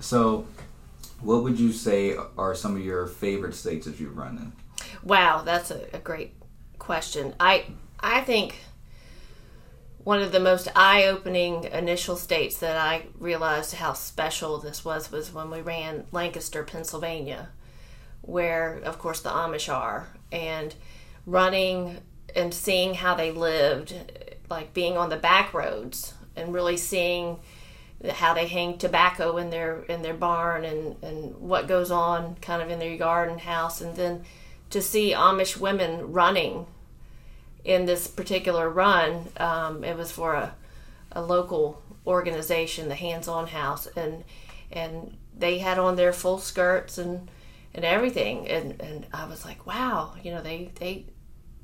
So, 0.00 0.46
what 1.20 1.42
would 1.44 1.58
you 1.58 1.72
say 1.72 2.16
are 2.36 2.54
some 2.54 2.76
of 2.76 2.84
your 2.84 3.06
favorite 3.06 3.54
states 3.54 3.86
that 3.86 4.00
you've 4.00 4.16
run 4.16 4.36
in? 4.38 4.52
Wow, 5.02 5.42
that's 5.42 5.70
a, 5.70 5.86
a 5.92 5.98
great 5.98 6.34
question. 6.78 7.34
I 7.38 7.66
I 8.00 8.20
think 8.22 8.56
one 10.04 10.20
of 10.20 10.32
the 10.32 10.40
most 10.40 10.68
eye-opening 10.76 11.64
initial 11.64 12.16
states 12.16 12.58
that 12.58 12.76
I 12.76 13.06
realized 13.18 13.74
how 13.74 13.94
special 13.94 14.58
this 14.58 14.84
was 14.84 15.10
was 15.10 15.32
when 15.32 15.50
we 15.50 15.62
ran 15.62 16.04
Lancaster, 16.12 16.62
Pennsylvania, 16.62 17.48
where 18.20 18.80
of 18.84 18.98
course 18.98 19.20
the 19.20 19.30
Amish 19.30 19.72
are, 19.72 20.08
and 20.30 20.74
running 21.26 22.00
and 22.36 22.52
seeing 22.52 22.94
how 22.94 23.14
they 23.14 23.30
lived, 23.30 23.94
like 24.50 24.74
being 24.74 24.98
on 24.98 25.08
the 25.08 25.16
back 25.16 25.54
roads 25.54 26.12
and 26.36 26.52
really 26.52 26.76
seeing 26.76 27.38
how 28.10 28.34
they 28.34 28.46
hang 28.46 28.76
tobacco 28.76 29.38
in 29.38 29.48
their 29.48 29.82
in 29.84 30.02
their 30.02 30.14
barn 30.14 30.64
and 30.64 31.02
and 31.02 31.34
what 31.36 31.66
goes 31.66 31.90
on 31.90 32.36
kind 32.42 32.60
of 32.60 32.68
in 32.68 32.78
their 32.78 32.92
yard 32.92 33.30
and 33.30 33.40
house. 33.40 33.80
And 33.80 33.96
then 33.96 34.24
to 34.68 34.82
see 34.82 35.12
Amish 35.12 35.56
women 35.56 36.12
running 36.12 36.66
in 37.64 37.86
this 37.86 38.06
particular 38.06 38.68
run 38.68 39.26
um, 39.38 39.84
it 39.84 39.96
was 39.96 40.10
for 40.10 40.34
a, 40.34 40.54
a 41.12 41.22
local 41.22 41.82
organization 42.06 42.88
the 42.88 42.94
hands 42.94 43.28
on 43.28 43.46
house 43.46 43.86
and 43.96 44.24
and 44.70 45.16
they 45.36 45.58
had 45.58 45.78
on 45.78 45.96
their 45.96 46.12
full 46.12 46.38
skirts 46.38 46.98
and 46.98 47.30
and 47.74 47.84
everything 47.84 48.48
and 48.48 48.80
and 48.80 49.06
I 49.12 49.26
was 49.26 49.44
like 49.44 49.66
wow 49.66 50.14
you 50.22 50.30
know 50.30 50.42
they 50.42 50.70
they 50.76 51.06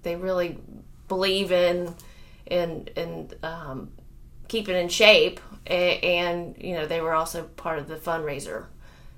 they 0.03 0.17
really 0.17 0.59
believe 1.09 1.53
in 1.53 1.95
in 2.47 2.89
in 2.97 3.31
um, 3.43 3.91
keeping 4.49 4.77
in 4.77 4.89
shape 4.89 5.41
and 5.67 6.57
you 6.59 6.75
know 6.75 6.87
they 6.87 7.01
were 7.01 7.13
also 7.13 7.45
part 7.45 7.79
of 7.79 7.89
the 7.89 7.97
fundraiser 7.97 8.67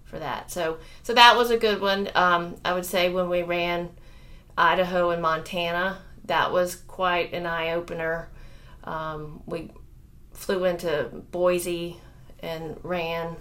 for 0.05 0.19
that. 0.19 0.51
So 0.51 0.79
so 1.03 1.15
that 1.15 1.37
was 1.37 1.51
a 1.51 1.57
good 1.57 1.81
one. 1.81 2.09
Um, 2.15 2.57
I 2.65 2.75
would 2.75 2.85
say 2.85 3.09
when 3.11 3.29
we 3.29 3.43
ran 3.43 3.91
Idaho 4.57 5.11
and 5.11 5.23
Montana, 5.23 5.99
that 6.25 6.53
was 6.53 6.77
quite 6.77 7.33
an 7.33 7.47
eye 7.47 7.73
opener. 7.73 8.29
Um, 8.85 9.43
we 9.47 9.71
flew 10.33 10.65
into 10.65 11.11
Boise 11.31 11.99
and 12.41 12.79
ran 12.83 13.37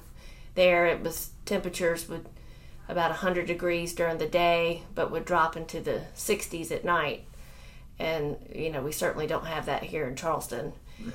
there. 0.55 0.85
It 0.87 1.01
was 1.01 1.31
temperatures 1.45 2.07
would 2.09 2.27
about 2.89 3.11
100 3.11 3.45
degrees 3.45 3.93
during 3.93 4.17
the 4.17 4.27
day, 4.27 4.83
but 4.95 5.11
would 5.11 5.23
drop 5.23 5.55
into 5.55 5.79
the 5.79 6.01
60s 6.15 6.71
at 6.71 6.83
night. 6.83 7.25
And 7.99 8.37
you 8.53 8.71
know 8.71 8.81
we 8.81 8.91
certainly 8.91 9.27
don't 9.27 9.45
have 9.45 9.65
that 9.67 9.83
here 9.83 10.07
in 10.07 10.15
Charleston. 10.15 10.73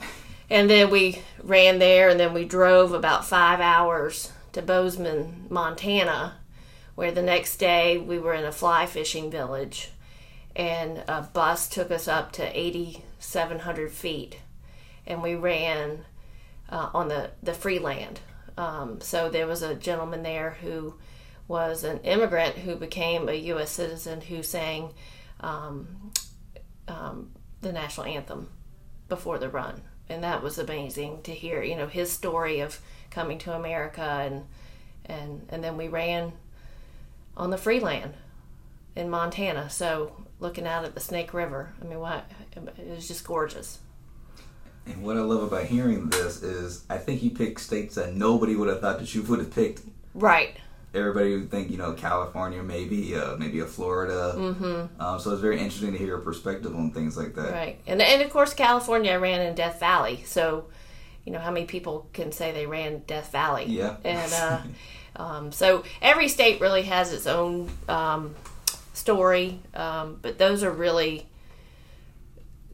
And 0.49 0.71
then 0.71 0.91
we 0.91 1.23
ran 1.43 1.79
there, 1.79 2.09
and 2.09 2.21
then 2.21 2.33
we 2.33 2.45
drove 2.45 2.93
about 2.93 3.27
five 3.27 3.59
hours 3.61 4.31
to 4.53 4.63
Bozeman, 4.63 5.47
Montana, 5.51 6.35
where 6.95 7.11
the 7.11 7.23
next 7.23 7.57
day 7.57 7.99
we 7.99 8.19
were 8.19 8.33
in 8.33 8.45
a 8.45 8.53
fly 8.53 8.87
fishing 8.87 9.31
village, 9.31 9.91
and 10.57 11.05
a 11.07 11.23
bus 11.23 11.69
took 11.69 11.93
us 11.93 12.09
up 12.09 12.33
to 12.33 12.59
8,700 12.59 13.93
feet, 13.93 14.41
and 15.07 15.23
we 15.23 15.37
ran 15.37 16.05
uh, 16.69 16.91
on 16.93 17.09
the 17.09 17.31
the 17.43 17.55
free 17.55 17.79
land. 17.79 18.21
Um, 18.59 19.01
so 19.01 19.29
there 19.29 19.47
was 19.47 19.63
a 19.63 19.75
gentleman 19.75 20.23
there 20.23 20.57
who 20.63 20.95
was 21.47 21.85
an 21.85 22.01
immigrant 22.01 22.57
who 22.57 22.75
became 22.75 23.29
a 23.29 23.35
U.S. 23.35 23.71
citizen 23.71 24.23
who 24.23 24.43
sang 24.43 24.95
um, 25.41 26.11
um, 26.89 27.31
the 27.61 27.73
national 27.73 28.07
anthem 28.07 28.49
before 29.09 29.39
the 29.39 29.49
run 29.49 29.83
and 30.09 30.23
that 30.23 30.43
was 30.43 30.59
amazing 30.59 31.23
to 31.23 31.33
hear 31.33 31.63
you 31.63 31.77
know 31.77 31.87
his 31.87 32.11
story 32.11 32.61
of 32.61 32.81
coming 33.11 33.39
to 33.39 33.53
america 33.53 34.23
and 34.25 34.45
and 35.05 35.47
and 35.49 35.63
then 35.63 35.77
we 35.77 35.89
ran 35.89 36.33
on 37.37 37.51
the 37.51 37.59
free 37.59 37.81
land 37.81 38.15
in 38.95 39.11
montana 39.11 39.69
so 39.69 40.26
looking 40.41 40.67
out 40.67 40.85
at 40.85 40.95
the 40.95 41.01
snake 41.01 41.33
river 41.33 41.73
i 41.81 41.85
mean 41.85 41.99
what 41.99 42.25
it 42.57 42.89
was 42.89 43.09
just 43.09 43.25
gorgeous 43.25 43.79
and 44.87 45.03
what 45.03 45.17
i 45.17 45.21
love 45.21 45.43
about 45.43 45.65
hearing 45.65 46.09
this 46.11 46.43
is 46.43 46.85
i 46.91 46.99
think 46.99 47.23
you 47.23 47.31
picked 47.31 47.61
states 47.61 47.95
that 47.95 48.15
nobody 48.15 48.55
would 48.55 48.69
have 48.69 48.81
thought 48.81 48.99
that 48.99 49.15
you 49.15 49.23
would 49.23 49.39
have 49.39 49.53
picked 49.53 49.83
right 50.15 50.59
everybody 50.97 51.37
would 51.37 51.51
think 51.51 51.71
you 51.71 51.77
know 51.77 51.93
California, 51.93 52.63
maybe 52.63 53.15
uh, 53.15 53.37
maybe 53.37 53.61
a 53.61 53.67
Florida. 53.67 54.35
Mm-hmm. 54.37 55.01
Um, 55.01 55.21
so 55.21 55.33
it's 55.33 55.41
very 55.41 55.59
interesting 55.59 55.93
to 55.93 55.99
hear 55.99 56.09
your 56.09 56.19
perspective 56.19 56.75
on 56.75 56.91
things 56.91 57.17
like 57.17 57.35
that. 57.35 57.53
Right, 57.53 57.81
and 57.87 58.01
and 58.01 58.23
of 58.23 58.31
course 58.31 58.55
California, 58.55 59.13
I 59.13 59.17
ran 59.17 59.41
in 59.41 59.55
Death 59.55 59.79
Valley, 59.79 60.23
so 60.25 60.67
you 61.25 61.33
know 61.33 61.39
how 61.39 61.51
many 61.51 61.67
people 61.67 62.09
can 62.13 62.33
say 62.33 62.53
they 62.53 62.67
ran 62.67 63.03
Death 63.07 63.31
Valley? 63.33 63.67
Yeah, 63.67 63.97
and 64.05 64.33
uh, 64.33 64.61
um, 65.23 65.53
so 65.53 65.85
every 66.01 66.29
state 66.29 66.61
really 66.61 66.83
has 66.83 67.13
its 67.13 67.27
own 67.27 67.71
um, 67.89 68.35
story, 68.97 69.61
um, 69.75 70.19
but 70.23 70.39
those 70.39 70.63
are 70.63 70.71
really 70.71 71.27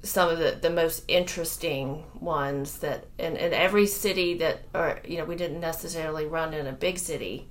some 0.02 0.28
of 0.28 0.38
the, 0.38 0.58
the 0.60 0.70
most 0.70 1.04
interesting 1.06 2.04
ones 2.20 2.78
that 2.78 3.06
in, 3.18 3.36
in 3.36 3.52
every 3.52 3.86
city 3.86 4.34
that 4.34 4.62
or 4.74 4.98
you 5.06 5.16
know 5.16 5.24
we 5.24 5.36
didn't 5.36 5.60
necessarily 5.60 6.26
run 6.26 6.52
in 6.52 6.66
a 6.66 6.72
big 6.72 6.98
city 6.98 7.46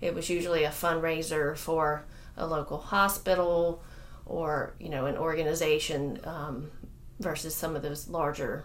it 0.00 0.12
was 0.12 0.28
usually 0.28 0.64
a 0.64 0.68
fundraiser 0.68 1.56
for 1.56 2.04
a 2.36 2.44
local 2.44 2.78
hospital 2.78 3.80
or 4.26 4.74
you 4.80 4.88
know 4.88 5.06
an 5.06 5.16
organization 5.16 6.18
um, 6.24 6.70
versus 7.20 7.54
some 7.54 7.76
of 7.76 7.82
those 7.82 8.08
larger 8.08 8.64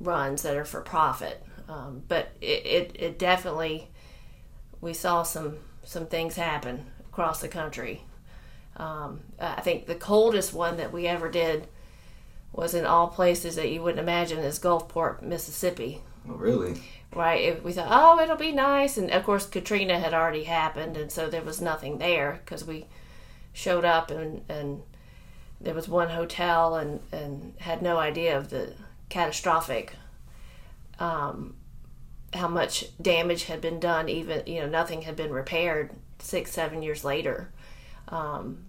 runs 0.00 0.42
that 0.42 0.56
are 0.56 0.64
for 0.64 0.80
profit. 0.80 1.42
Um, 1.68 2.02
but 2.06 2.32
it, 2.40 2.66
it, 2.66 2.96
it, 2.98 3.18
definitely 3.18 3.88
we 4.80 4.92
saw 4.92 5.22
some 5.22 5.56
some 5.84 6.06
things 6.06 6.36
happen 6.36 6.86
across 7.08 7.40
the 7.40 7.48
country. 7.48 8.02
Um, 8.76 9.20
I 9.38 9.60
think 9.62 9.86
the 9.86 9.94
coldest 9.94 10.52
one 10.52 10.76
that 10.76 10.92
we 10.92 11.06
ever 11.06 11.30
did 11.30 11.66
was 12.52 12.74
in 12.74 12.84
all 12.84 13.08
places 13.08 13.56
that 13.56 13.70
you 13.70 13.82
wouldn't 13.82 14.00
imagine 14.00 14.38
is 14.38 14.58
Gulfport, 14.58 15.22
Mississippi. 15.22 16.02
Oh, 16.28 16.34
really? 16.34 16.80
right? 17.14 17.62
we 17.62 17.72
thought, 17.72 17.88
oh, 17.90 18.20
it'll 18.20 18.36
be 18.36 18.52
nice, 18.52 18.98
and 18.98 19.10
of 19.10 19.24
course 19.24 19.46
Katrina 19.46 19.98
had 19.98 20.12
already 20.12 20.44
happened, 20.44 20.96
and 20.96 21.10
so 21.10 21.28
there 21.28 21.42
was 21.42 21.60
nothing 21.60 21.98
there 21.98 22.40
because 22.44 22.64
we 22.64 22.86
showed 23.56 23.86
up 23.86 24.10
and 24.10 24.44
and 24.50 24.82
there 25.62 25.72
was 25.72 25.88
one 25.88 26.10
hotel 26.10 26.74
and 26.74 27.00
and 27.10 27.54
had 27.58 27.80
no 27.80 27.96
idea 27.96 28.36
of 28.36 28.50
the 28.50 28.74
catastrophic 29.08 29.94
um, 30.98 31.54
how 32.34 32.48
much 32.48 32.84
damage 33.00 33.44
had 33.44 33.62
been 33.62 33.80
done 33.80 34.10
even 34.10 34.42
you 34.46 34.60
know 34.60 34.68
nothing 34.68 35.00
had 35.02 35.16
been 35.16 35.32
repaired 35.32 35.90
six 36.18 36.50
seven 36.50 36.82
years 36.82 37.02
later 37.02 37.50
um, 38.08 38.65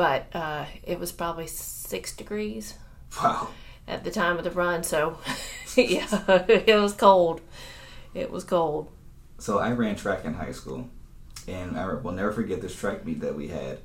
but 0.00 0.34
uh, 0.34 0.64
it 0.82 0.98
was 0.98 1.12
probably 1.12 1.46
six 1.46 2.16
degrees 2.16 2.72
wow 3.22 3.50
at 3.86 4.02
the 4.02 4.10
time 4.10 4.38
of 4.38 4.44
the 4.44 4.50
run. 4.50 4.82
So, 4.82 5.18
yeah, 5.76 6.08
it 6.48 6.80
was 6.80 6.94
cold. 6.94 7.42
It 8.14 8.30
was 8.30 8.44
cold. 8.44 8.88
So 9.36 9.58
I 9.58 9.72
ran 9.72 9.96
track 9.96 10.24
in 10.24 10.32
high 10.32 10.52
school, 10.52 10.88
and 11.46 11.78
I 11.78 11.92
will 11.92 12.12
never 12.12 12.32
forget 12.32 12.62
this 12.62 12.74
track 12.74 13.04
meet 13.04 13.20
that 13.20 13.36
we 13.36 13.48
had. 13.48 13.80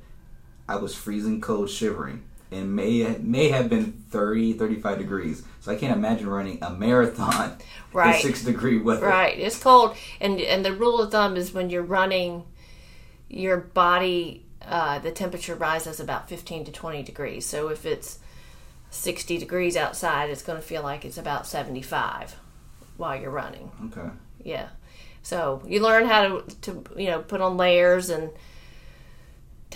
I 0.66 0.76
was 0.76 0.94
freezing 0.94 1.42
cold, 1.42 1.68
shivering, 1.68 2.22
and 2.50 2.74
may 2.74 3.18
may 3.20 3.50
have 3.50 3.68
been 3.68 3.92
30, 4.08 4.54
35 4.54 4.96
degrees. 4.96 5.42
So 5.60 5.70
I 5.70 5.76
can't 5.76 5.94
imagine 5.94 6.28
running 6.28 6.60
a 6.62 6.70
marathon 6.70 7.58
right. 7.92 8.14
in 8.14 8.22
six 8.22 8.42
degree 8.42 8.78
weather. 8.78 9.04
Right, 9.04 9.38
it's 9.38 9.58
cold, 9.62 9.98
and 10.18 10.40
and 10.40 10.64
the 10.64 10.72
rule 10.72 10.98
of 10.98 11.10
thumb 11.10 11.36
is 11.36 11.52
when 11.52 11.68
you're 11.68 11.82
running, 11.82 12.44
your 13.28 13.58
body 13.58 14.45
uh, 14.68 14.98
the 14.98 15.10
temperature 15.10 15.54
rises 15.54 16.00
about 16.00 16.28
15 16.28 16.64
to 16.64 16.72
20 16.72 17.02
degrees. 17.02 17.46
So 17.46 17.68
if 17.68 17.86
it's 17.86 18.18
60 18.90 19.38
degrees 19.38 19.76
outside, 19.76 20.30
it's 20.30 20.42
going 20.42 20.58
to 20.60 20.66
feel 20.66 20.82
like 20.82 21.04
it's 21.04 21.18
about 21.18 21.46
75 21.46 22.36
while 22.96 23.20
you're 23.20 23.30
running. 23.30 23.70
Okay. 23.86 24.08
Yeah. 24.42 24.68
So 25.22 25.62
you 25.66 25.80
learn 25.80 26.06
how 26.06 26.22
to, 26.22 26.56
to 26.62 26.84
you 26.96 27.06
know, 27.06 27.20
put 27.20 27.40
on 27.40 27.56
layers 27.56 28.10
and 28.10 28.30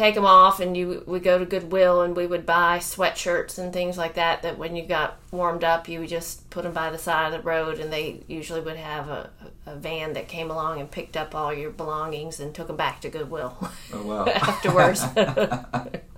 take 0.01 0.15
them 0.15 0.25
off 0.25 0.61
and 0.61 0.77
you 0.77 1.03
would 1.07 1.23
go 1.23 1.39
to 1.39 1.45
Goodwill 1.45 2.01
and 2.01 2.17
we 2.17 2.27
would 2.27 2.47
buy 2.47 2.79
sweatshirts 2.79 3.59
and 3.59 3.73
things 3.73 3.99
like 3.99 4.15
that 4.15 4.43
that 4.43 4.57
when 4.57 4.75
you 4.75 4.83
got 4.87 5.19
warmed 5.31 5.63
up 5.63 5.89
you 5.89 6.01
would 6.01 6.09
just 6.09 6.49
put 6.49 6.65
them 6.65 6.73
by 6.73 6.91
the 6.91 6.97
side 6.97 7.27
of 7.27 7.33
the 7.33 7.47
road 7.47 7.79
and 7.79 7.93
they 7.93 8.21
usually 8.27 8.61
would 8.61 8.77
have 8.77 9.09
a, 9.09 9.31
a 9.67 9.77
van 9.77 10.15
that 10.15 10.27
came 10.27 10.51
along 10.51 10.81
and 10.81 10.91
picked 10.91 11.17
up 11.19 11.35
all 11.35 11.53
your 11.53 11.71
belongings 11.71 12.41
and 12.41 12.55
took 12.55 12.69
them 12.69 12.77
back 12.77 13.01
to 13.03 13.11
Goodwill 13.11 13.57
Oh 13.93 14.03
wow. 14.03 14.27
afterwards. 14.35 15.05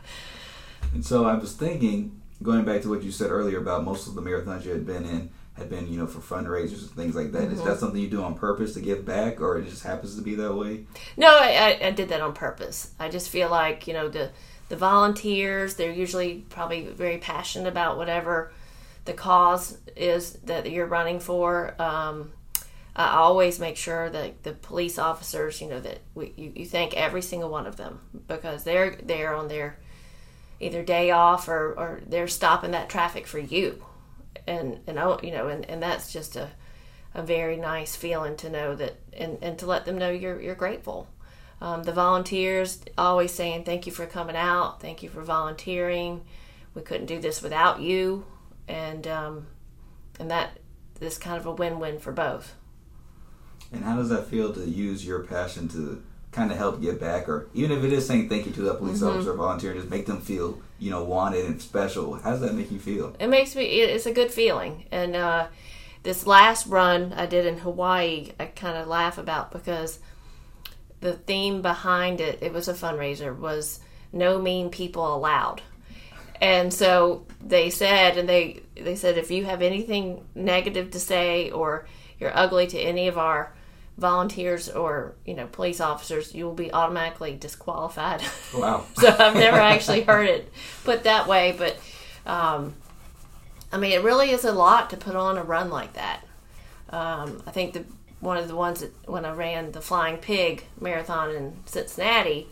And 0.95 1.05
so 1.05 1.25
I 1.25 1.35
was 1.35 1.55
thinking, 1.55 2.21
going 2.43 2.65
back 2.65 2.83
to 2.83 2.91
what 2.91 3.03
you 3.03 3.11
said 3.11 3.31
earlier 3.31 3.59
about 3.59 3.83
most 3.85 4.07
of 4.07 4.15
the 4.15 4.21
marathons 4.21 4.65
you 4.65 4.73
had 4.73 4.87
been 4.87 5.05
in 5.07 5.31
had 5.63 5.71
been, 5.71 5.89
you 5.93 5.99
know, 5.99 6.07
for 6.07 6.21
fundraisers 6.21 6.83
and 6.83 6.91
things 6.91 7.15
like 7.15 7.33
that. 7.33 7.53
Is 7.53 7.61
Mm-hmm. 7.61 7.69
that 7.69 7.79
something 7.79 8.01
you 8.01 8.09
do 8.09 8.23
on 8.23 8.35
purpose 8.35 8.75
to 8.75 8.81
give 8.81 9.05
back, 9.05 9.41
or 9.41 9.59
it 9.59 9.69
just 9.69 9.83
happens 9.85 10.17
to 10.17 10.23
be 10.23 10.35
that 10.37 10.55
way? 10.55 10.87
No, 11.17 11.29
I, 11.29 11.79
I, 11.83 11.87
I 11.89 11.91
did 11.91 12.09
that 12.11 12.21
on 12.21 12.33
purpose. 12.35 12.93
I 12.99 13.09
just 13.09 13.31
feel 13.31 13.51
like 13.51 13.87
you 13.87 13.93
know 13.95 14.09
the 14.09 14.31
the 14.69 14.77
volunteers 14.77 15.75
they're 15.75 15.93
usually 15.93 16.45
probably 16.49 16.87
very 16.87 17.19
passionate 17.19 17.69
about 17.69 17.97
whatever 17.99 18.53
the 19.05 19.13
cause 19.13 19.79
is 19.97 20.35
that 20.45 20.71
you're 20.71 20.87
running 20.87 21.21
for. 21.21 21.75
Um, 21.81 22.33
I 22.95 23.17
always 23.17 23.59
make 23.59 23.77
sure 23.77 24.11
that 24.11 24.43
the 24.43 24.53
police 24.53 24.99
officers, 24.99 25.61
you 25.63 25.69
know, 25.69 25.81
that 25.81 26.01
we, 26.15 26.33
you, 26.37 26.53
you 26.57 26.67
thank 26.67 26.95
every 26.95 27.23
single 27.23 27.51
one 27.51 27.67
of 27.67 27.77
them 27.77 28.01
because 28.29 28.65
they're 28.65 28.97
they're 29.03 29.35
on 29.35 29.49
their 29.49 29.79
either 30.61 30.83
day 30.83 31.11
off 31.11 31.49
or, 31.49 31.73
or 31.75 32.01
they're 32.07 32.29
stopping 32.29 32.71
that 32.73 32.89
traffic 32.89 33.27
for 33.27 33.39
you, 33.39 33.85
and 34.47 34.81
and 34.87 34.99
you 35.23 35.31
know, 35.31 35.49
and, 35.49 35.65
and 35.69 35.83
that's 35.83 36.13
just 36.13 36.37
a 36.37 36.51
a 37.15 37.23
very 37.23 37.57
nice 37.57 37.95
feeling 37.95 38.37
to 38.37 38.49
know 38.49 38.75
that 38.75 38.97
and, 39.13 39.39
and 39.43 39.59
to 39.59 39.67
let 39.67 39.85
them 39.85 39.99
know 39.99 40.11
you're 40.11 40.41
you're 40.41 40.55
grateful. 40.55 41.09
Um, 41.61 41.85
the 41.85 41.93
volunteers 41.93 42.81
always 42.99 43.33
saying 43.33 43.65
thank 43.65 43.87
you 43.87 43.93
for 43.93 44.07
coming 44.07 44.37
out, 44.37 44.81
thank 44.81 45.03
you 45.03 45.09
for 45.09 45.23
volunteering. 45.23 46.23
We 46.75 46.83
couldn't 46.83 47.07
do 47.07 47.21
this 47.21 47.43
without 47.43 47.81
you, 47.81 48.25
and 48.67 49.07
um, 49.07 49.47
and 50.19 50.31
that 50.31 50.59
is 51.01 51.19
kind 51.19 51.37
of 51.37 51.47
a 51.47 51.53
win-win 51.53 51.99
for 51.99 52.13
both. 52.13 52.55
And 53.73 53.85
how 53.85 53.97
does 53.97 54.09
that 54.09 54.27
feel 54.27 54.53
to 54.55 54.69
use 54.69 55.07
your 55.07 55.21
passion 55.21 55.69
to 55.69 56.03
kind 56.33 56.51
of 56.51 56.57
help 56.57 56.81
give 56.81 56.99
back, 56.99 57.29
or 57.29 57.49
even 57.55 57.71
if 57.71 57.85
it 57.85 57.93
is 57.93 58.07
saying 58.07 58.29
thank 58.29 58.47
you 58.47 58.53
to 58.53 58.63
that 58.63 58.79
police 58.79 59.01
Mm-hmm. 59.01 59.17
officer 59.17 59.35
volunteer, 59.35 59.75
just 59.75 59.91
make 59.91 60.07
them 60.07 60.21
feel, 60.21 60.59
you 60.79 60.91
know, 60.91 61.05
wanted 61.05 61.45
and 61.45 61.61
special? 61.61 62.15
How 62.15 62.31
does 62.31 62.41
that 62.41 62.55
make 62.55 62.71
you 62.73 62.79
feel? 62.79 63.15
It 63.21 63.29
makes 63.29 63.55
me 63.55 63.65
it's 63.65 64.07
a 64.07 64.13
good 64.13 64.31
feeling, 64.31 64.87
and 64.91 65.15
uh, 65.15 65.47
this 66.03 66.27
last 66.27 66.67
run 66.67 67.13
I 67.13 67.27
did 67.27 67.47
in 67.47 67.59
Hawaii, 67.59 68.33
I 68.41 68.47
kind 68.47 68.77
of 68.79 68.89
laugh 68.89 69.19
about 69.19 69.53
because 69.53 69.99
the 71.01 71.13
theme 71.13 71.63
behind 71.63 72.21
it, 72.21 72.39
it 72.43 72.53
was 72.53 72.67
a 72.69 72.75
fundraiser, 72.75 73.37
was 73.37 73.81
no 74.13 74.41
mean 74.41 74.71
people 74.71 75.15
allowed. 75.15 75.61
And 76.41 76.73
so 76.75 77.25
they 77.41 77.71
said, 77.71 78.17
and 78.17 78.29
they 78.29 78.63
they 78.75 78.97
said, 78.97 79.19
if 79.19 79.31
you 79.31 79.45
have 79.45 79.63
anything 79.63 80.25
negative 80.35 80.91
to 80.93 80.99
say 81.01 81.51
or 81.51 81.87
you're 82.19 82.37
ugly 82.37 82.67
to 82.69 82.79
any 82.79 83.07
of 83.09 83.19
our 83.19 83.53
volunteers 84.03 84.69
or 84.69 85.15
you 85.25 85.33
know 85.33 85.47
police 85.47 85.81
officers, 85.81 86.35
you 86.35 86.45
will 86.45 86.53
be 86.53 86.71
automatically 86.71 87.35
disqualified. 87.35 88.23
Wow. 88.55 88.85
so 88.97 89.09
I've 89.09 89.35
never 89.35 89.57
actually 89.57 90.03
heard 90.03 90.29
it 90.29 90.53
put 90.85 91.05
that 91.05 91.27
way, 91.27 91.55
but 91.57 91.79
um, 92.27 92.75
I 93.73 93.79
mean, 93.79 93.93
it 93.93 94.03
really 94.03 94.31
is 94.31 94.45
a 94.45 94.53
lot 94.53 94.91
to 94.91 94.99
put 94.99 95.17
on 95.17 95.39
a 95.39 95.43
run 95.43 95.71
like 95.71 95.95
that. 95.95 96.21
Um, 96.91 97.43
I 97.47 97.53
think 97.53 97.73
the 97.73 97.85
one 98.21 98.37
of 98.37 98.47
the 98.47 98.55
ones 98.55 98.81
that 98.81 98.93
when 99.09 99.25
I 99.25 99.33
ran 99.33 99.73
the 99.73 99.81
Flying 99.81 100.19
Pig 100.19 100.65
marathon 100.79 101.35
in 101.35 101.57
Cincinnati, 101.65 102.47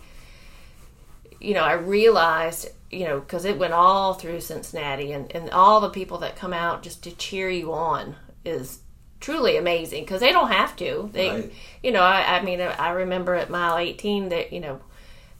you 1.40 1.54
know, 1.54 1.62
I 1.62 1.74
realized, 1.74 2.70
you 2.90 3.04
know, 3.04 3.20
because 3.20 3.44
it 3.44 3.58
went 3.58 3.72
all 3.72 4.14
through 4.14 4.40
Cincinnati, 4.40 5.12
and 5.12 5.30
and 5.34 5.50
all 5.50 5.80
the 5.80 5.90
people 5.90 6.18
that 6.18 6.36
come 6.36 6.52
out 6.52 6.82
just 6.82 7.02
to 7.04 7.10
cheer 7.12 7.50
you 7.50 7.72
on 7.72 8.16
is 8.44 8.80
truly 9.20 9.56
amazing 9.56 10.04
because 10.04 10.20
they 10.20 10.32
don't 10.32 10.50
have 10.50 10.74
to. 10.76 11.10
They, 11.12 11.28
Right. 11.30 11.52
you 11.82 11.92
know, 11.92 12.02
I, 12.02 12.38
I 12.38 12.42
mean, 12.42 12.60
I 12.60 12.90
remember 12.90 13.34
at 13.34 13.50
mile 13.50 13.76
18 13.76 14.30
that 14.30 14.52
you 14.52 14.60
know 14.60 14.80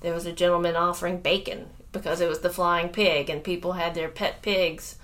there 0.01 0.15
was 0.15 0.27
a 0.27 0.33
gentleman 0.33 0.77
offering 0.77 1.19
bacon 1.19 1.69
because 1.93 2.21
it 2.21 2.29
was 2.29 2.41
the 2.41 2.51
flying 2.51 2.89
pig 2.91 3.29
and 3.29 3.43
people 3.43 3.73
had 3.73 3.95
their 3.95 4.09
pet 4.09 4.43
pigs 4.43 4.97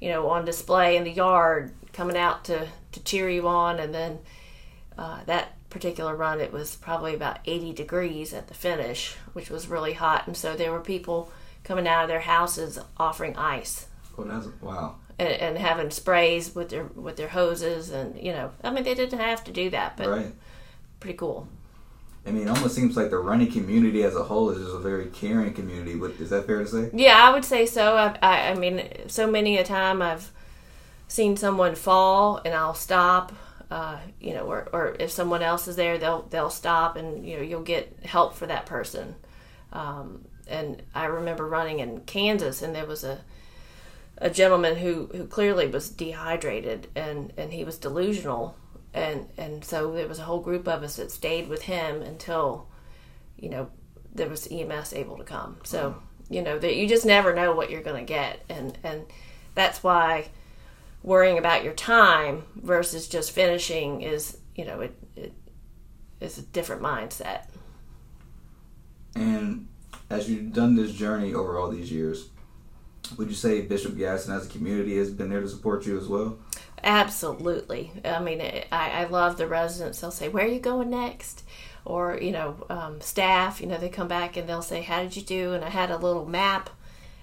you 0.00 0.08
know 0.08 0.28
on 0.28 0.44
display 0.44 0.96
in 0.96 1.04
the 1.04 1.10
yard 1.10 1.72
coming 1.92 2.16
out 2.16 2.44
to 2.44 2.68
to 2.92 3.02
cheer 3.02 3.28
you 3.28 3.48
on 3.48 3.80
and 3.80 3.92
then 3.92 4.18
uh, 4.96 5.18
that 5.26 5.54
particular 5.68 6.14
run 6.14 6.40
it 6.40 6.52
was 6.52 6.76
probably 6.76 7.12
about 7.14 7.40
80 7.44 7.72
degrees 7.72 8.32
at 8.32 8.46
the 8.46 8.54
finish 8.54 9.14
which 9.32 9.50
was 9.50 9.66
really 9.68 9.94
hot 9.94 10.26
and 10.28 10.36
so 10.36 10.54
there 10.54 10.70
were 10.72 10.80
people 10.80 11.30
coming 11.64 11.88
out 11.88 12.04
of 12.04 12.08
their 12.08 12.20
houses 12.20 12.78
offering 12.96 13.36
ice 13.36 13.86
Oh, 14.16 14.52
wow. 14.62 14.94
And, 15.18 15.28
and 15.28 15.58
having 15.58 15.90
sprays 15.90 16.54
with 16.54 16.68
their 16.70 16.84
with 16.84 17.16
their 17.16 17.28
hoses 17.28 17.90
and 17.90 18.18
you 18.20 18.32
know 18.32 18.50
i 18.62 18.70
mean 18.70 18.84
they 18.84 18.94
didn't 18.94 19.18
have 19.18 19.42
to 19.44 19.52
do 19.52 19.70
that 19.70 19.96
but 19.96 20.08
Right. 20.08 20.32
pretty 21.00 21.16
cool 21.16 21.48
I 22.26 22.30
mean, 22.30 22.42
it 22.46 22.50
almost 22.50 22.74
seems 22.74 22.94
like 22.94 23.08
the 23.08 23.16
running 23.16 23.50
community 23.50 24.02
as 24.02 24.14
a 24.14 24.22
whole 24.24 24.50
is 24.50 24.58
just 24.62 24.74
a 24.74 24.80
very 24.80 25.06
caring 25.06 25.54
community. 25.54 25.94
What 25.94 26.10
is 26.20 26.28
that 26.28 26.46
fair 26.46 26.58
to 26.58 26.66
say? 26.66 26.90
Yeah, 26.92 27.16
I 27.16 27.32
would 27.32 27.44
say 27.44 27.64
so. 27.64 27.96
I, 27.96 28.18
I, 28.20 28.50
I 28.50 28.54
mean, 28.54 28.86
so 29.06 29.30
many 29.30 29.56
a 29.56 29.64
time 29.64 30.02
I've 30.02 30.30
seen 31.06 31.38
someone 31.38 31.74
fall 31.74 32.42
and 32.44 32.54
I'll 32.54 32.74
stop. 32.74 33.32
Uh, 33.70 33.98
you 34.20 34.34
know, 34.34 34.42
or, 34.44 34.68
or 34.74 34.96
if 34.98 35.10
someone 35.10 35.42
else 35.42 35.68
is 35.68 35.76
there, 35.76 35.96
they'll 35.96 36.22
they'll 36.22 36.50
stop 36.50 36.96
and 36.96 37.26
you 37.26 37.36
know 37.36 37.42
you'll 37.42 37.62
get 37.62 37.96
help 38.04 38.34
for 38.34 38.46
that 38.46 38.66
person. 38.66 39.14
Um, 39.72 40.24
and 40.46 40.82
I 40.94 41.04
remember 41.06 41.46
running 41.46 41.78
in 41.78 42.00
Kansas 42.00 42.60
and 42.60 42.74
there 42.74 42.86
was 42.86 43.04
a 43.04 43.20
a 44.20 44.30
gentleman 44.30 44.76
who, 44.76 45.06
who 45.14 45.26
clearly 45.26 45.66
was 45.66 45.90
dehydrated 45.90 46.88
and, 46.94 47.32
and 47.36 47.52
he 47.52 47.64
was 47.64 47.78
delusional 47.78 48.56
and 48.94 49.28
and 49.36 49.64
so 49.64 49.92
there 49.92 50.08
was 50.08 50.18
a 50.18 50.22
whole 50.22 50.40
group 50.40 50.66
of 50.66 50.82
us 50.82 50.96
that 50.96 51.10
stayed 51.10 51.48
with 51.48 51.62
him 51.62 52.02
until 52.02 52.68
you 53.36 53.48
know 53.48 53.70
there 54.14 54.28
was 54.28 54.48
EMS 54.50 54.92
able 54.92 55.16
to 55.16 55.24
come. 55.24 55.58
So 55.64 55.90
mm-hmm. 55.90 56.34
you 56.34 56.42
know 56.42 56.58
that 56.58 56.76
you 56.76 56.88
just 56.88 57.06
never 57.06 57.34
know 57.34 57.54
what 57.54 57.70
you're 57.70 57.82
going 57.82 58.04
to 58.04 58.12
get, 58.12 58.44
and 58.48 58.78
and 58.82 59.04
that's 59.54 59.82
why 59.82 60.28
worrying 61.02 61.38
about 61.38 61.64
your 61.64 61.74
time 61.74 62.44
versus 62.56 63.08
just 63.08 63.30
finishing 63.30 64.02
is 64.02 64.38
you 64.56 64.64
know 64.64 64.80
it, 64.80 64.94
it 65.16 65.32
is 66.20 66.38
a 66.38 66.42
different 66.42 66.82
mindset. 66.82 67.42
And 69.14 69.68
as 70.10 70.30
you've 70.30 70.52
done 70.52 70.76
this 70.76 70.92
journey 70.92 71.34
over 71.34 71.58
all 71.58 71.70
these 71.70 71.90
years, 71.90 72.28
would 73.16 73.28
you 73.28 73.34
say 73.34 73.60
Bishop 73.60 73.96
Gadsden 73.96 74.34
as 74.34 74.46
a 74.46 74.48
community 74.48 74.96
has 74.98 75.10
been 75.10 75.30
there 75.30 75.40
to 75.40 75.48
support 75.48 75.86
you 75.86 75.98
as 75.98 76.08
well? 76.08 76.38
Absolutely. 76.82 77.92
I 78.04 78.20
mean, 78.20 78.40
I, 78.40 78.90
I 78.90 79.04
love 79.04 79.36
the 79.36 79.46
residents. 79.46 80.00
They'll 80.00 80.10
say, 80.10 80.28
"Where 80.28 80.44
are 80.44 80.48
you 80.48 80.60
going 80.60 80.90
next?" 80.90 81.44
Or 81.84 82.18
you 82.20 82.30
know, 82.30 82.66
um, 82.70 83.00
staff. 83.00 83.60
You 83.60 83.66
know, 83.66 83.78
they 83.78 83.88
come 83.88 84.08
back 84.08 84.36
and 84.36 84.48
they'll 84.48 84.62
say, 84.62 84.82
"How 84.82 85.02
did 85.02 85.16
you 85.16 85.22
do?" 85.22 85.52
And 85.54 85.64
I 85.64 85.70
had 85.70 85.90
a 85.90 85.96
little 85.96 86.26
map 86.26 86.70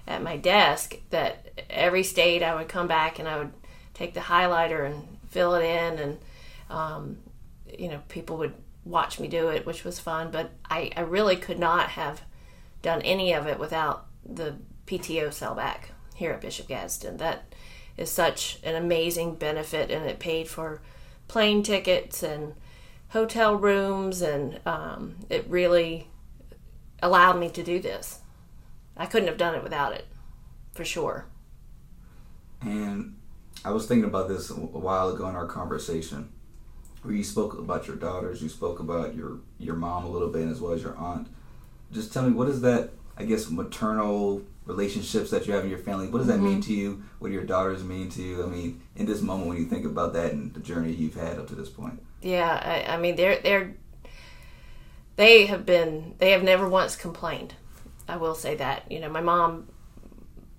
at 0.06 0.22
my 0.22 0.36
desk 0.36 0.96
that 1.10 1.62
every 1.70 2.02
state 2.02 2.42
I 2.42 2.54
would 2.54 2.68
come 2.68 2.86
back 2.86 3.18
and 3.18 3.26
I 3.26 3.38
would 3.38 3.52
take 3.94 4.14
the 4.14 4.20
highlighter 4.20 4.86
and 4.86 5.18
fill 5.30 5.54
it 5.54 5.64
in, 5.64 5.98
and 5.98 6.18
um, 6.70 7.18
you 7.78 7.88
know, 7.88 8.02
people 8.08 8.36
would 8.38 8.54
watch 8.84 9.18
me 9.18 9.28
do 9.28 9.48
it, 9.48 9.66
which 9.66 9.84
was 9.84 9.98
fun. 9.98 10.30
But 10.30 10.52
I, 10.68 10.90
I 10.96 11.00
really 11.00 11.36
could 11.36 11.58
not 11.58 11.90
have 11.90 12.22
done 12.82 13.02
any 13.02 13.32
of 13.32 13.46
it 13.46 13.58
without 13.58 14.06
the 14.24 14.56
PTO 14.86 15.32
sell 15.32 15.54
back 15.54 15.90
here 16.14 16.32
at 16.32 16.40
Bishop 16.40 16.68
Gadsden. 16.68 17.16
That 17.18 17.54
is 17.96 18.10
such 18.10 18.58
an 18.62 18.74
amazing 18.74 19.34
benefit, 19.34 19.90
and 19.90 20.06
it 20.06 20.18
paid 20.18 20.48
for 20.48 20.80
plane 21.28 21.62
tickets 21.62 22.22
and 22.22 22.54
hotel 23.08 23.56
rooms, 23.56 24.22
and 24.22 24.60
um, 24.66 25.16
it 25.28 25.46
really 25.48 26.08
allowed 27.02 27.38
me 27.38 27.50
to 27.50 27.62
do 27.62 27.80
this. 27.80 28.20
I 28.96 29.06
couldn't 29.06 29.28
have 29.28 29.38
done 29.38 29.54
it 29.54 29.62
without 29.62 29.92
it, 29.92 30.06
for 30.72 30.84
sure. 30.84 31.26
And 32.60 33.16
I 33.64 33.70
was 33.70 33.86
thinking 33.86 34.08
about 34.08 34.28
this 34.28 34.50
a 34.50 34.54
while 34.54 35.10
ago 35.10 35.28
in 35.28 35.34
our 35.34 35.46
conversation, 35.46 36.30
where 37.02 37.14
you 37.14 37.24
spoke 37.24 37.58
about 37.58 37.86
your 37.86 37.96
daughters, 37.96 38.42
you 38.42 38.48
spoke 38.48 38.80
about 38.80 39.14
your 39.14 39.38
your 39.58 39.76
mom 39.76 40.04
a 40.04 40.08
little 40.08 40.28
bit, 40.28 40.48
as 40.48 40.60
well 40.60 40.72
as 40.72 40.82
your 40.82 40.96
aunt. 40.96 41.28
Just 41.92 42.12
tell 42.12 42.22
me, 42.24 42.32
what 42.32 42.48
is 42.48 42.60
that? 42.62 42.90
I 43.16 43.24
guess 43.24 43.48
maternal 43.48 44.42
relationships 44.66 45.30
that 45.30 45.46
you 45.46 45.54
have 45.54 45.64
in 45.64 45.70
your 45.70 45.78
family. 45.78 46.08
What 46.08 46.18
does 46.18 46.26
that 46.26 46.40
mean 46.40 46.60
mm-hmm. 46.60 46.72
to 46.72 46.74
you? 46.74 47.02
What 47.18 47.28
do 47.28 47.34
your 47.34 47.44
daughters 47.44 47.84
mean 47.84 48.10
to 48.10 48.22
you? 48.22 48.42
I 48.42 48.46
mean, 48.46 48.82
in 48.96 49.06
this 49.06 49.22
moment 49.22 49.48
when 49.48 49.56
you 49.56 49.64
think 49.64 49.86
about 49.86 50.12
that 50.14 50.32
and 50.32 50.52
the 50.52 50.60
journey 50.60 50.92
you've 50.92 51.14
had 51.14 51.38
up 51.38 51.46
to 51.48 51.54
this 51.54 51.68
point. 51.68 52.02
Yeah, 52.20 52.84
I, 52.88 52.94
I 52.94 52.96
mean 52.98 53.16
they're 53.16 53.38
they're 53.38 53.74
they 55.14 55.46
have 55.46 55.64
been 55.64 56.14
they 56.18 56.32
have 56.32 56.42
never 56.42 56.68
once 56.68 56.96
complained. 56.96 57.54
I 58.08 58.16
will 58.16 58.34
say 58.34 58.56
that. 58.56 58.90
You 58.90 59.00
know, 59.00 59.08
my 59.08 59.20
mom 59.20 59.68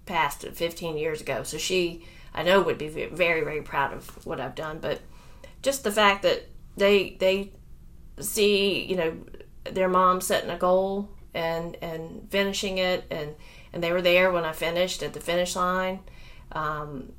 passed 0.06 0.48
15 0.48 0.98
years 0.98 1.22
ago, 1.22 1.44
so 1.44 1.58
she 1.58 2.06
I 2.34 2.44
know 2.44 2.62
would 2.62 2.78
be 2.78 2.88
very 2.88 3.44
very 3.44 3.62
proud 3.62 3.94
of 3.94 4.26
what 4.26 4.40
I've 4.40 4.56
done, 4.56 4.80
but 4.80 5.02
just 5.62 5.84
the 5.84 5.92
fact 5.92 6.24
that 6.24 6.48
they 6.78 7.18
they 7.20 7.52
see, 8.20 8.84
you 8.86 8.96
know, 8.96 9.18
their 9.66 9.90
mom 9.90 10.22
setting 10.22 10.50
a 10.50 10.58
goal 10.58 11.10
and 11.34 11.76
and 11.82 12.28
finishing 12.32 12.78
it 12.78 13.06
and 13.12 13.36
and 13.74 13.84
they 13.84 13.92
were 13.92 14.02
there 14.02 14.32
when 14.32 14.46
I 14.46 14.54
finished 14.54 15.04
at 15.04 15.14
the 15.14 15.20
finish 15.20 15.56
line. 15.56 16.00
Um, 16.52 17.14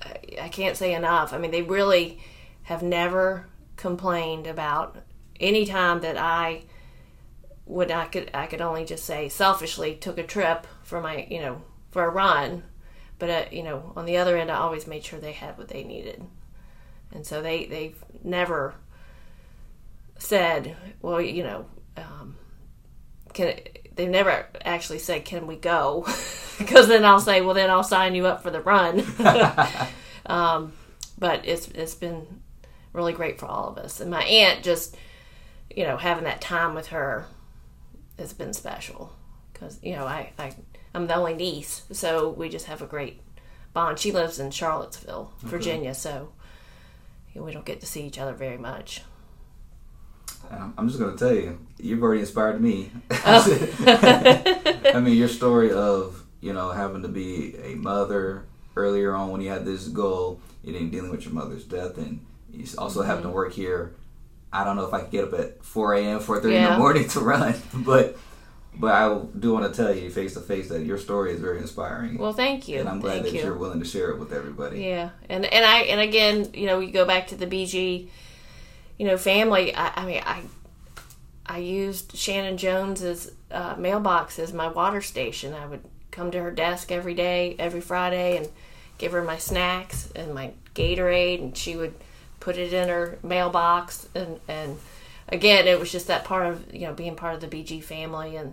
I, 0.00 0.16
I 0.42 0.48
can't 0.48 0.76
say 0.76 0.94
enough. 0.94 1.32
I 1.32 1.38
mean, 1.38 1.50
they 1.50 1.62
really 1.62 2.20
have 2.64 2.82
never 2.82 3.48
complained 3.76 4.46
about 4.46 4.96
any 5.40 5.66
time 5.66 6.00
that 6.00 6.16
I 6.16 6.64
would 7.66 7.90
I 7.90 8.06
could 8.06 8.30
I 8.34 8.46
could 8.46 8.60
only 8.60 8.84
just 8.84 9.04
say 9.04 9.28
selfishly 9.28 9.94
took 9.94 10.18
a 10.18 10.22
trip 10.22 10.66
for 10.82 11.00
my 11.00 11.26
you 11.30 11.40
know 11.40 11.62
for 11.90 12.04
a 12.04 12.10
run, 12.10 12.62
but 13.18 13.30
uh, 13.30 13.44
you 13.50 13.62
know 13.62 13.92
on 13.96 14.04
the 14.04 14.16
other 14.16 14.36
end 14.36 14.50
I 14.50 14.56
always 14.56 14.86
made 14.86 15.04
sure 15.04 15.18
they 15.18 15.32
had 15.32 15.58
what 15.58 15.68
they 15.68 15.84
needed, 15.84 16.22
and 17.12 17.26
so 17.26 17.42
they 17.42 17.66
they've 17.66 18.02
never 18.22 18.74
said 20.18 20.76
well 21.00 21.20
you 21.20 21.42
know 21.42 21.66
um, 21.96 22.36
can 23.32 23.54
they've 23.94 24.08
never 24.08 24.46
actually 24.64 24.98
said 24.98 25.24
can 25.24 25.46
we 25.46 25.56
go? 25.56 26.06
Because 26.58 26.86
then 26.86 27.04
I'll 27.04 27.18
say 27.18 27.40
well 27.40 27.54
then 27.54 27.70
I'll 27.70 27.82
sign 27.82 28.14
you 28.14 28.26
up 28.26 28.42
for 28.42 28.50
the 28.50 28.60
run, 28.60 29.04
um, 30.26 30.74
but 31.18 31.44
it's 31.44 31.66
it's 31.68 31.94
been 31.94 32.24
really 32.92 33.14
great 33.14 33.40
for 33.40 33.46
all 33.46 33.68
of 33.68 33.78
us. 33.78 34.00
And 34.00 34.10
my 34.10 34.22
aunt 34.22 34.62
just 34.62 34.94
you 35.74 35.84
know 35.84 35.96
having 35.96 36.24
that 36.24 36.40
time 36.40 36.74
with 36.74 36.88
her 36.88 37.26
has 38.18 38.32
been 38.32 38.52
special. 38.52 39.12
Because 39.52 39.80
you 39.82 39.96
know 39.96 40.04
I, 40.04 40.30
I 40.38 40.52
I'm 40.94 41.08
the 41.08 41.16
only 41.16 41.34
niece, 41.34 41.82
so 41.90 42.28
we 42.30 42.48
just 42.48 42.66
have 42.66 42.82
a 42.82 42.86
great 42.86 43.20
bond. 43.72 43.98
She 43.98 44.12
lives 44.12 44.38
in 44.38 44.50
Charlottesville, 44.50 45.32
Virginia, 45.40 45.94
so 45.94 46.32
you 47.32 47.40
know, 47.40 47.46
we 47.46 47.52
don't 47.52 47.64
get 47.64 47.80
to 47.80 47.86
see 47.86 48.02
each 48.02 48.18
other 48.18 48.34
very 48.34 48.58
much. 48.58 49.02
Um, 50.50 50.74
I'm 50.76 50.88
just 50.88 51.00
gonna 51.00 51.16
tell 51.16 51.34
you, 51.34 51.58
you've 51.78 52.02
already 52.02 52.20
inspired 52.20 52.60
me. 52.60 52.90
I 53.10 55.00
mean, 55.02 55.16
your 55.16 55.28
story 55.28 55.72
of 55.72 56.24
you 56.40 56.52
know 56.52 56.70
having 56.70 57.02
to 57.02 57.08
be 57.08 57.56
a 57.56 57.74
mother 57.74 58.44
earlier 58.76 59.14
on 59.14 59.30
when 59.30 59.40
you 59.40 59.50
had 59.50 59.64
this 59.64 59.88
goal, 59.88 60.40
you 60.62 60.72
didn't 60.72 60.90
dealing 60.90 61.10
with 61.10 61.24
your 61.24 61.34
mother's 61.34 61.64
death, 61.64 61.98
and 61.98 62.24
you 62.52 62.66
also 62.78 63.00
mm-hmm. 63.00 63.08
having 63.08 63.24
to 63.24 63.30
work 63.30 63.52
here 63.52 63.94
I 64.52 64.64
don't 64.64 64.76
know 64.76 64.84
if 64.84 64.92
I 64.92 65.00
could 65.00 65.10
get 65.10 65.24
up 65.24 65.32
at 65.34 65.64
4 65.64 65.94
a.m., 65.94 66.20
4:30 66.20 66.52
yeah. 66.52 66.66
in 66.66 66.72
the 66.72 66.78
morning 66.78 67.08
to 67.08 67.20
run, 67.20 67.54
but 67.74 68.16
but 68.74 68.94
I 68.94 69.20
do 69.38 69.52
want 69.52 69.72
to 69.72 69.82
tell 69.82 69.94
you 69.94 70.10
face 70.10 70.34
to 70.34 70.40
face 70.40 70.68
that 70.68 70.82
your 70.82 70.98
story 70.98 71.32
is 71.32 71.40
very 71.40 71.58
inspiring. 71.58 72.18
Well, 72.18 72.32
thank 72.32 72.68
you, 72.68 72.80
and 72.80 72.88
I'm 72.88 73.00
glad 73.00 73.22
thank 73.22 73.34
that 73.34 73.44
you. 73.44 73.50
are 73.50 73.56
willing 73.56 73.80
to 73.80 73.84
share 73.84 74.10
it 74.10 74.18
with 74.18 74.32
everybody. 74.32 74.82
Yeah, 74.82 75.10
and 75.28 75.44
and 75.46 75.64
I 75.64 75.80
and 75.82 76.00
again, 76.00 76.50
you 76.54 76.66
know, 76.66 76.80
you 76.80 76.92
go 76.92 77.06
back 77.06 77.28
to 77.28 77.36
the 77.36 77.46
BG, 77.46 78.08
you 78.98 79.06
know, 79.06 79.16
family. 79.16 79.74
I, 79.74 80.02
I 80.02 80.06
mean, 80.06 80.22
I 80.24 80.42
I 81.46 81.58
used 81.58 82.16
Shannon 82.16 82.56
Jones's 82.56 83.32
uh, 83.50 83.74
mailbox 83.78 84.38
as 84.38 84.52
my 84.52 84.68
water 84.68 85.00
station. 85.00 85.54
I 85.54 85.66
would 85.66 85.84
come 86.10 86.30
to 86.30 86.42
her 86.42 86.50
desk 86.50 86.92
every 86.92 87.14
day, 87.14 87.56
every 87.58 87.80
Friday, 87.80 88.36
and 88.36 88.48
give 88.98 89.12
her 89.12 89.22
my 89.22 89.38
snacks 89.38 90.10
and 90.14 90.34
my 90.34 90.52
Gatorade, 90.74 91.40
and 91.40 91.56
she 91.56 91.76
would 91.76 91.94
put 92.42 92.58
it 92.58 92.72
in 92.72 92.88
her 92.88 93.20
mailbox 93.22 94.08
and 94.16 94.40
and 94.48 94.76
again 95.28 95.68
it 95.68 95.78
was 95.78 95.92
just 95.92 96.08
that 96.08 96.24
part 96.24 96.44
of 96.44 96.74
you 96.74 96.80
know 96.80 96.92
being 96.92 97.14
part 97.14 97.34
of 97.36 97.40
the 97.40 97.46
BG 97.46 97.80
family 97.84 98.34
and 98.34 98.52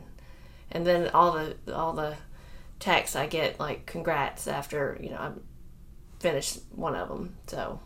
and 0.71 0.85
then 0.85 1.09
all 1.09 1.31
the 1.31 1.55
all 1.73 1.93
the 1.93 2.15
texts 2.79 3.15
I 3.15 3.25
get 3.25 3.59
like 3.59 3.87
congrats 3.87 4.47
after 4.47 4.95
you 5.01 5.09
know 5.09 5.17
I'm 5.17 5.41
finished 6.19 6.59
one 6.75 6.95
of 6.95 7.07
them 7.09 7.35
so 7.47 7.79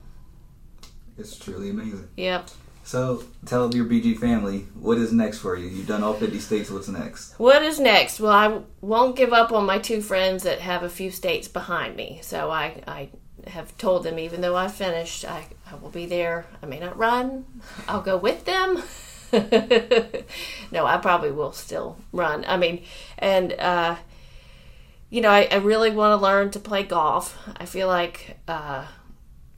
it's 1.18 1.38
truly 1.38 1.70
amazing 1.70 2.08
yep 2.18 2.50
so 2.86 3.24
tell 3.46 3.74
your 3.74 3.86
BG 3.86 4.18
family 4.18 4.68
what 4.74 4.98
is 4.98 5.14
next 5.14 5.40
for 5.40 5.56
you 5.56 5.68
you've 5.68 5.88
done 5.88 6.04
all 6.04 6.14
50 6.14 6.40
states 6.40 6.70
what's 6.70 6.90
next 6.90 7.40
what 7.40 7.62
is 7.62 7.80
next 7.80 8.20
well 8.20 8.32
I 8.32 8.62
won't 8.82 9.16
give 9.16 9.32
up 9.32 9.52
on 9.52 9.66
my 9.66 9.80
two 9.80 10.02
friends 10.02 10.44
that 10.44 10.60
have 10.60 10.84
a 10.84 10.90
few 10.90 11.12
states 11.12 11.48
behind 11.48 11.96
me 11.96 12.20
so 12.22 12.52
I 12.52 12.82
I 12.86 13.10
have 13.48 13.76
told 13.78 14.04
them 14.04 14.20
even 14.20 14.42
though 14.42 14.56
I 14.56 14.68
finished, 14.68 15.26
I, 15.26 15.46
I 15.70 15.76
will 15.76 15.90
be 15.90 16.06
there. 16.06 16.46
I 16.62 16.66
may 16.66 16.80
not 16.80 16.98
run. 16.98 17.46
I'll 17.88 18.02
go 18.02 18.18
with 18.18 18.46
them. 18.46 18.82
no, 20.72 20.86
I 20.86 20.98
probably 20.98 21.32
will 21.32 21.52
still 21.52 21.98
run. 22.12 22.46
I 22.48 22.58
mean, 22.58 22.84
and 23.18 23.54
uh, 23.54 23.96
you 25.10 25.22
know, 25.22 25.30
I, 25.30 25.48
I 25.52 25.56
really 25.56 25.92
want 25.92 26.18
to 26.18 26.24
learn 26.24 26.52
to 26.52 26.60
play 26.60 26.84
golf. 26.84 27.38
I 27.58 27.66
feel 27.66 27.88
like 27.88 28.38
uh, 28.48 28.86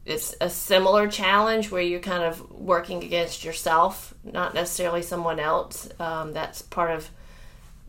it's 0.05 0.35
a 0.39 0.49
similar 0.49 1.07
challenge 1.07 1.71
where 1.71 1.81
you're 1.81 1.99
kind 1.99 2.23
of 2.23 2.51
working 2.51 3.03
against 3.03 3.43
yourself, 3.43 4.13
not 4.23 4.53
necessarily 4.53 5.01
someone 5.01 5.39
else. 5.39 5.89
Um, 5.99 6.33
that's 6.33 6.61
part 6.61 6.91
of 6.91 7.09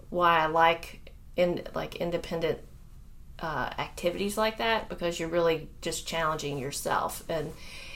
why 0.08 0.38
I 0.38 0.46
like 0.46 1.12
in 1.36 1.62
like 1.74 1.96
independent 1.96 2.58
uh, 3.38 3.70
activities 3.78 4.38
like 4.38 4.58
that 4.58 4.88
because 4.88 5.20
you're 5.20 5.28
really 5.28 5.68
just 5.82 6.06
challenging 6.06 6.58
yourself 6.58 7.22
and 7.28 7.52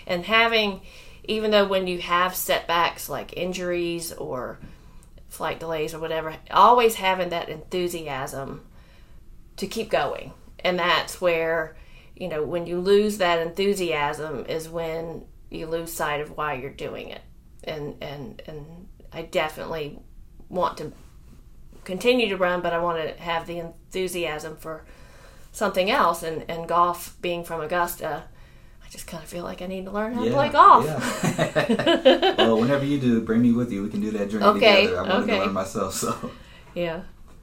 and 0.06 0.26
having 0.26 0.82
even 1.24 1.50
though 1.50 1.66
when 1.66 1.86
you 1.86 1.98
have 1.98 2.36
setbacks 2.36 3.08
like 3.08 3.32
injuries 3.36 4.12
or 4.12 4.58
flight 5.28 5.58
delays 5.58 5.94
or 5.94 5.98
whatever 5.98 6.36
always 6.50 6.96
having 6.96 7.30
that 7.30 7.48
enthusiasm 7.48 8.66
to 9.56 9.66
keep 9.66 9.88
going 9.88 10.34
and 10.58 10.78
that's 10.78 11.20
where 11.22 11.74
you 12.20 12.28
know 12.28 12.44
when 12.44 12.66
you 12.66 12.78
lose 12.78 13.18
that 13.18 13.40
enthusiasm 13.40 14.44
is 14.46 14.68
when 14.68 15.24
you 15.50 15.66
lose 15.66 15.92
sight 15.92 16.20
of 16.20 16.36
why 16.36 16.54
you're 16.54 16.70
doing 16.70 17.08
it 17.08 17.22
and 17.64 17.96
and 18.00 18.40
and 18.46 18.86
I 19.12 19.22
definitely 19.22 19.98
want 20.48 20.78
to 20.78 20.92
continue 21.82 22.28
to 22.28 22.36
run 22.36 22.60
but 22.60 22.72
I 22.72 22.78
want 22.78 23.02
to 23.02 23.20
have 23.20 23.48
the 23.48 23.58
enthusiasm 23.58 24.56
for 24.56 24.84
something 25.52 25.90
else. 25.90 26.22
And, 26.22 26.44
and 26.48 26.68
golf, 26.68 27.16
being 27.20 27.44
from 27.44 27.60
Augusta, 27.60 28.24
I 28.84 28.88
just 28.90 29.06
kind 29.06 29.22
of 29.22 29.28
feel 29.28 29.44
like 29.44 29.62
I 29.62 29.66
need 29.66 29.84
to 29.86 29.90
learn 29.90 30.14
how 30.14 30.22
yeah, 30.22 30.30
to 30.30 30.34
play 30.34 30.48
golf. 30.48 30.84
Yeah. 30.84 32.34
well, 32.38 32.60
whenever 32.60 32.84
you 32.84 32.98
do, 32.98 33.20
bring 33.20 33.42
me 33.42 33.52
with 33.52 33.72
you. 33.72 33.82
We 33.82 33.90
can 33.90 34.00
do 34.00 34.10
that 34.12 34.30
journey 34.30 34.44
okay, 34.44 34.86
together. 34.86 34.98
I 34.98 35.08
want 35.08 35.24
okay. 35.24 35.38
to 35.38 35.44
learn 35.44 35.52
myself. 35.52 35.94
So 35.94 36.30
yeah. 36.74 37.02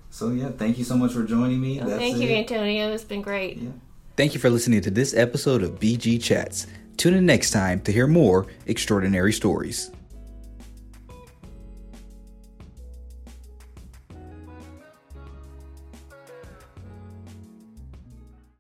So 0.09 0.29
yeah, 0.29 0.49
thank 0.49 0.77
you 0.77 0.83
so 0.83 0.95
much 0.95 1.13
for 1.13 1.23
joining 1.23 1.61
me. 1.61 1.79
Well, 1.79 1.97
thank 1.97 2.17
you, 2.17 2.29
Antonio. 2.29 2.91
It's 2.93 3.03
been 3.03 3.21
great. 3.21 3.57
Yeah. 3.57 3.69
Thank 4.17 4.33
you 4.33 4.39
for 4.39 4.49
listening 4.49 4.81
to 4.81 4.89
this 4.89 5.13
episode 5.13 5.61
of 5.61 5.79
BG 5.79 6.19
Chats. 6.19 6.65
Tune 6.97 7.13
in 7.13 7.27
next 7.27 7.51
time 7.51 7.81
to 7.81 7.91
hear 7.91 8.07
more 8.07 8.47
extraordinary 8.65 9.31
stories. 9.31 9.91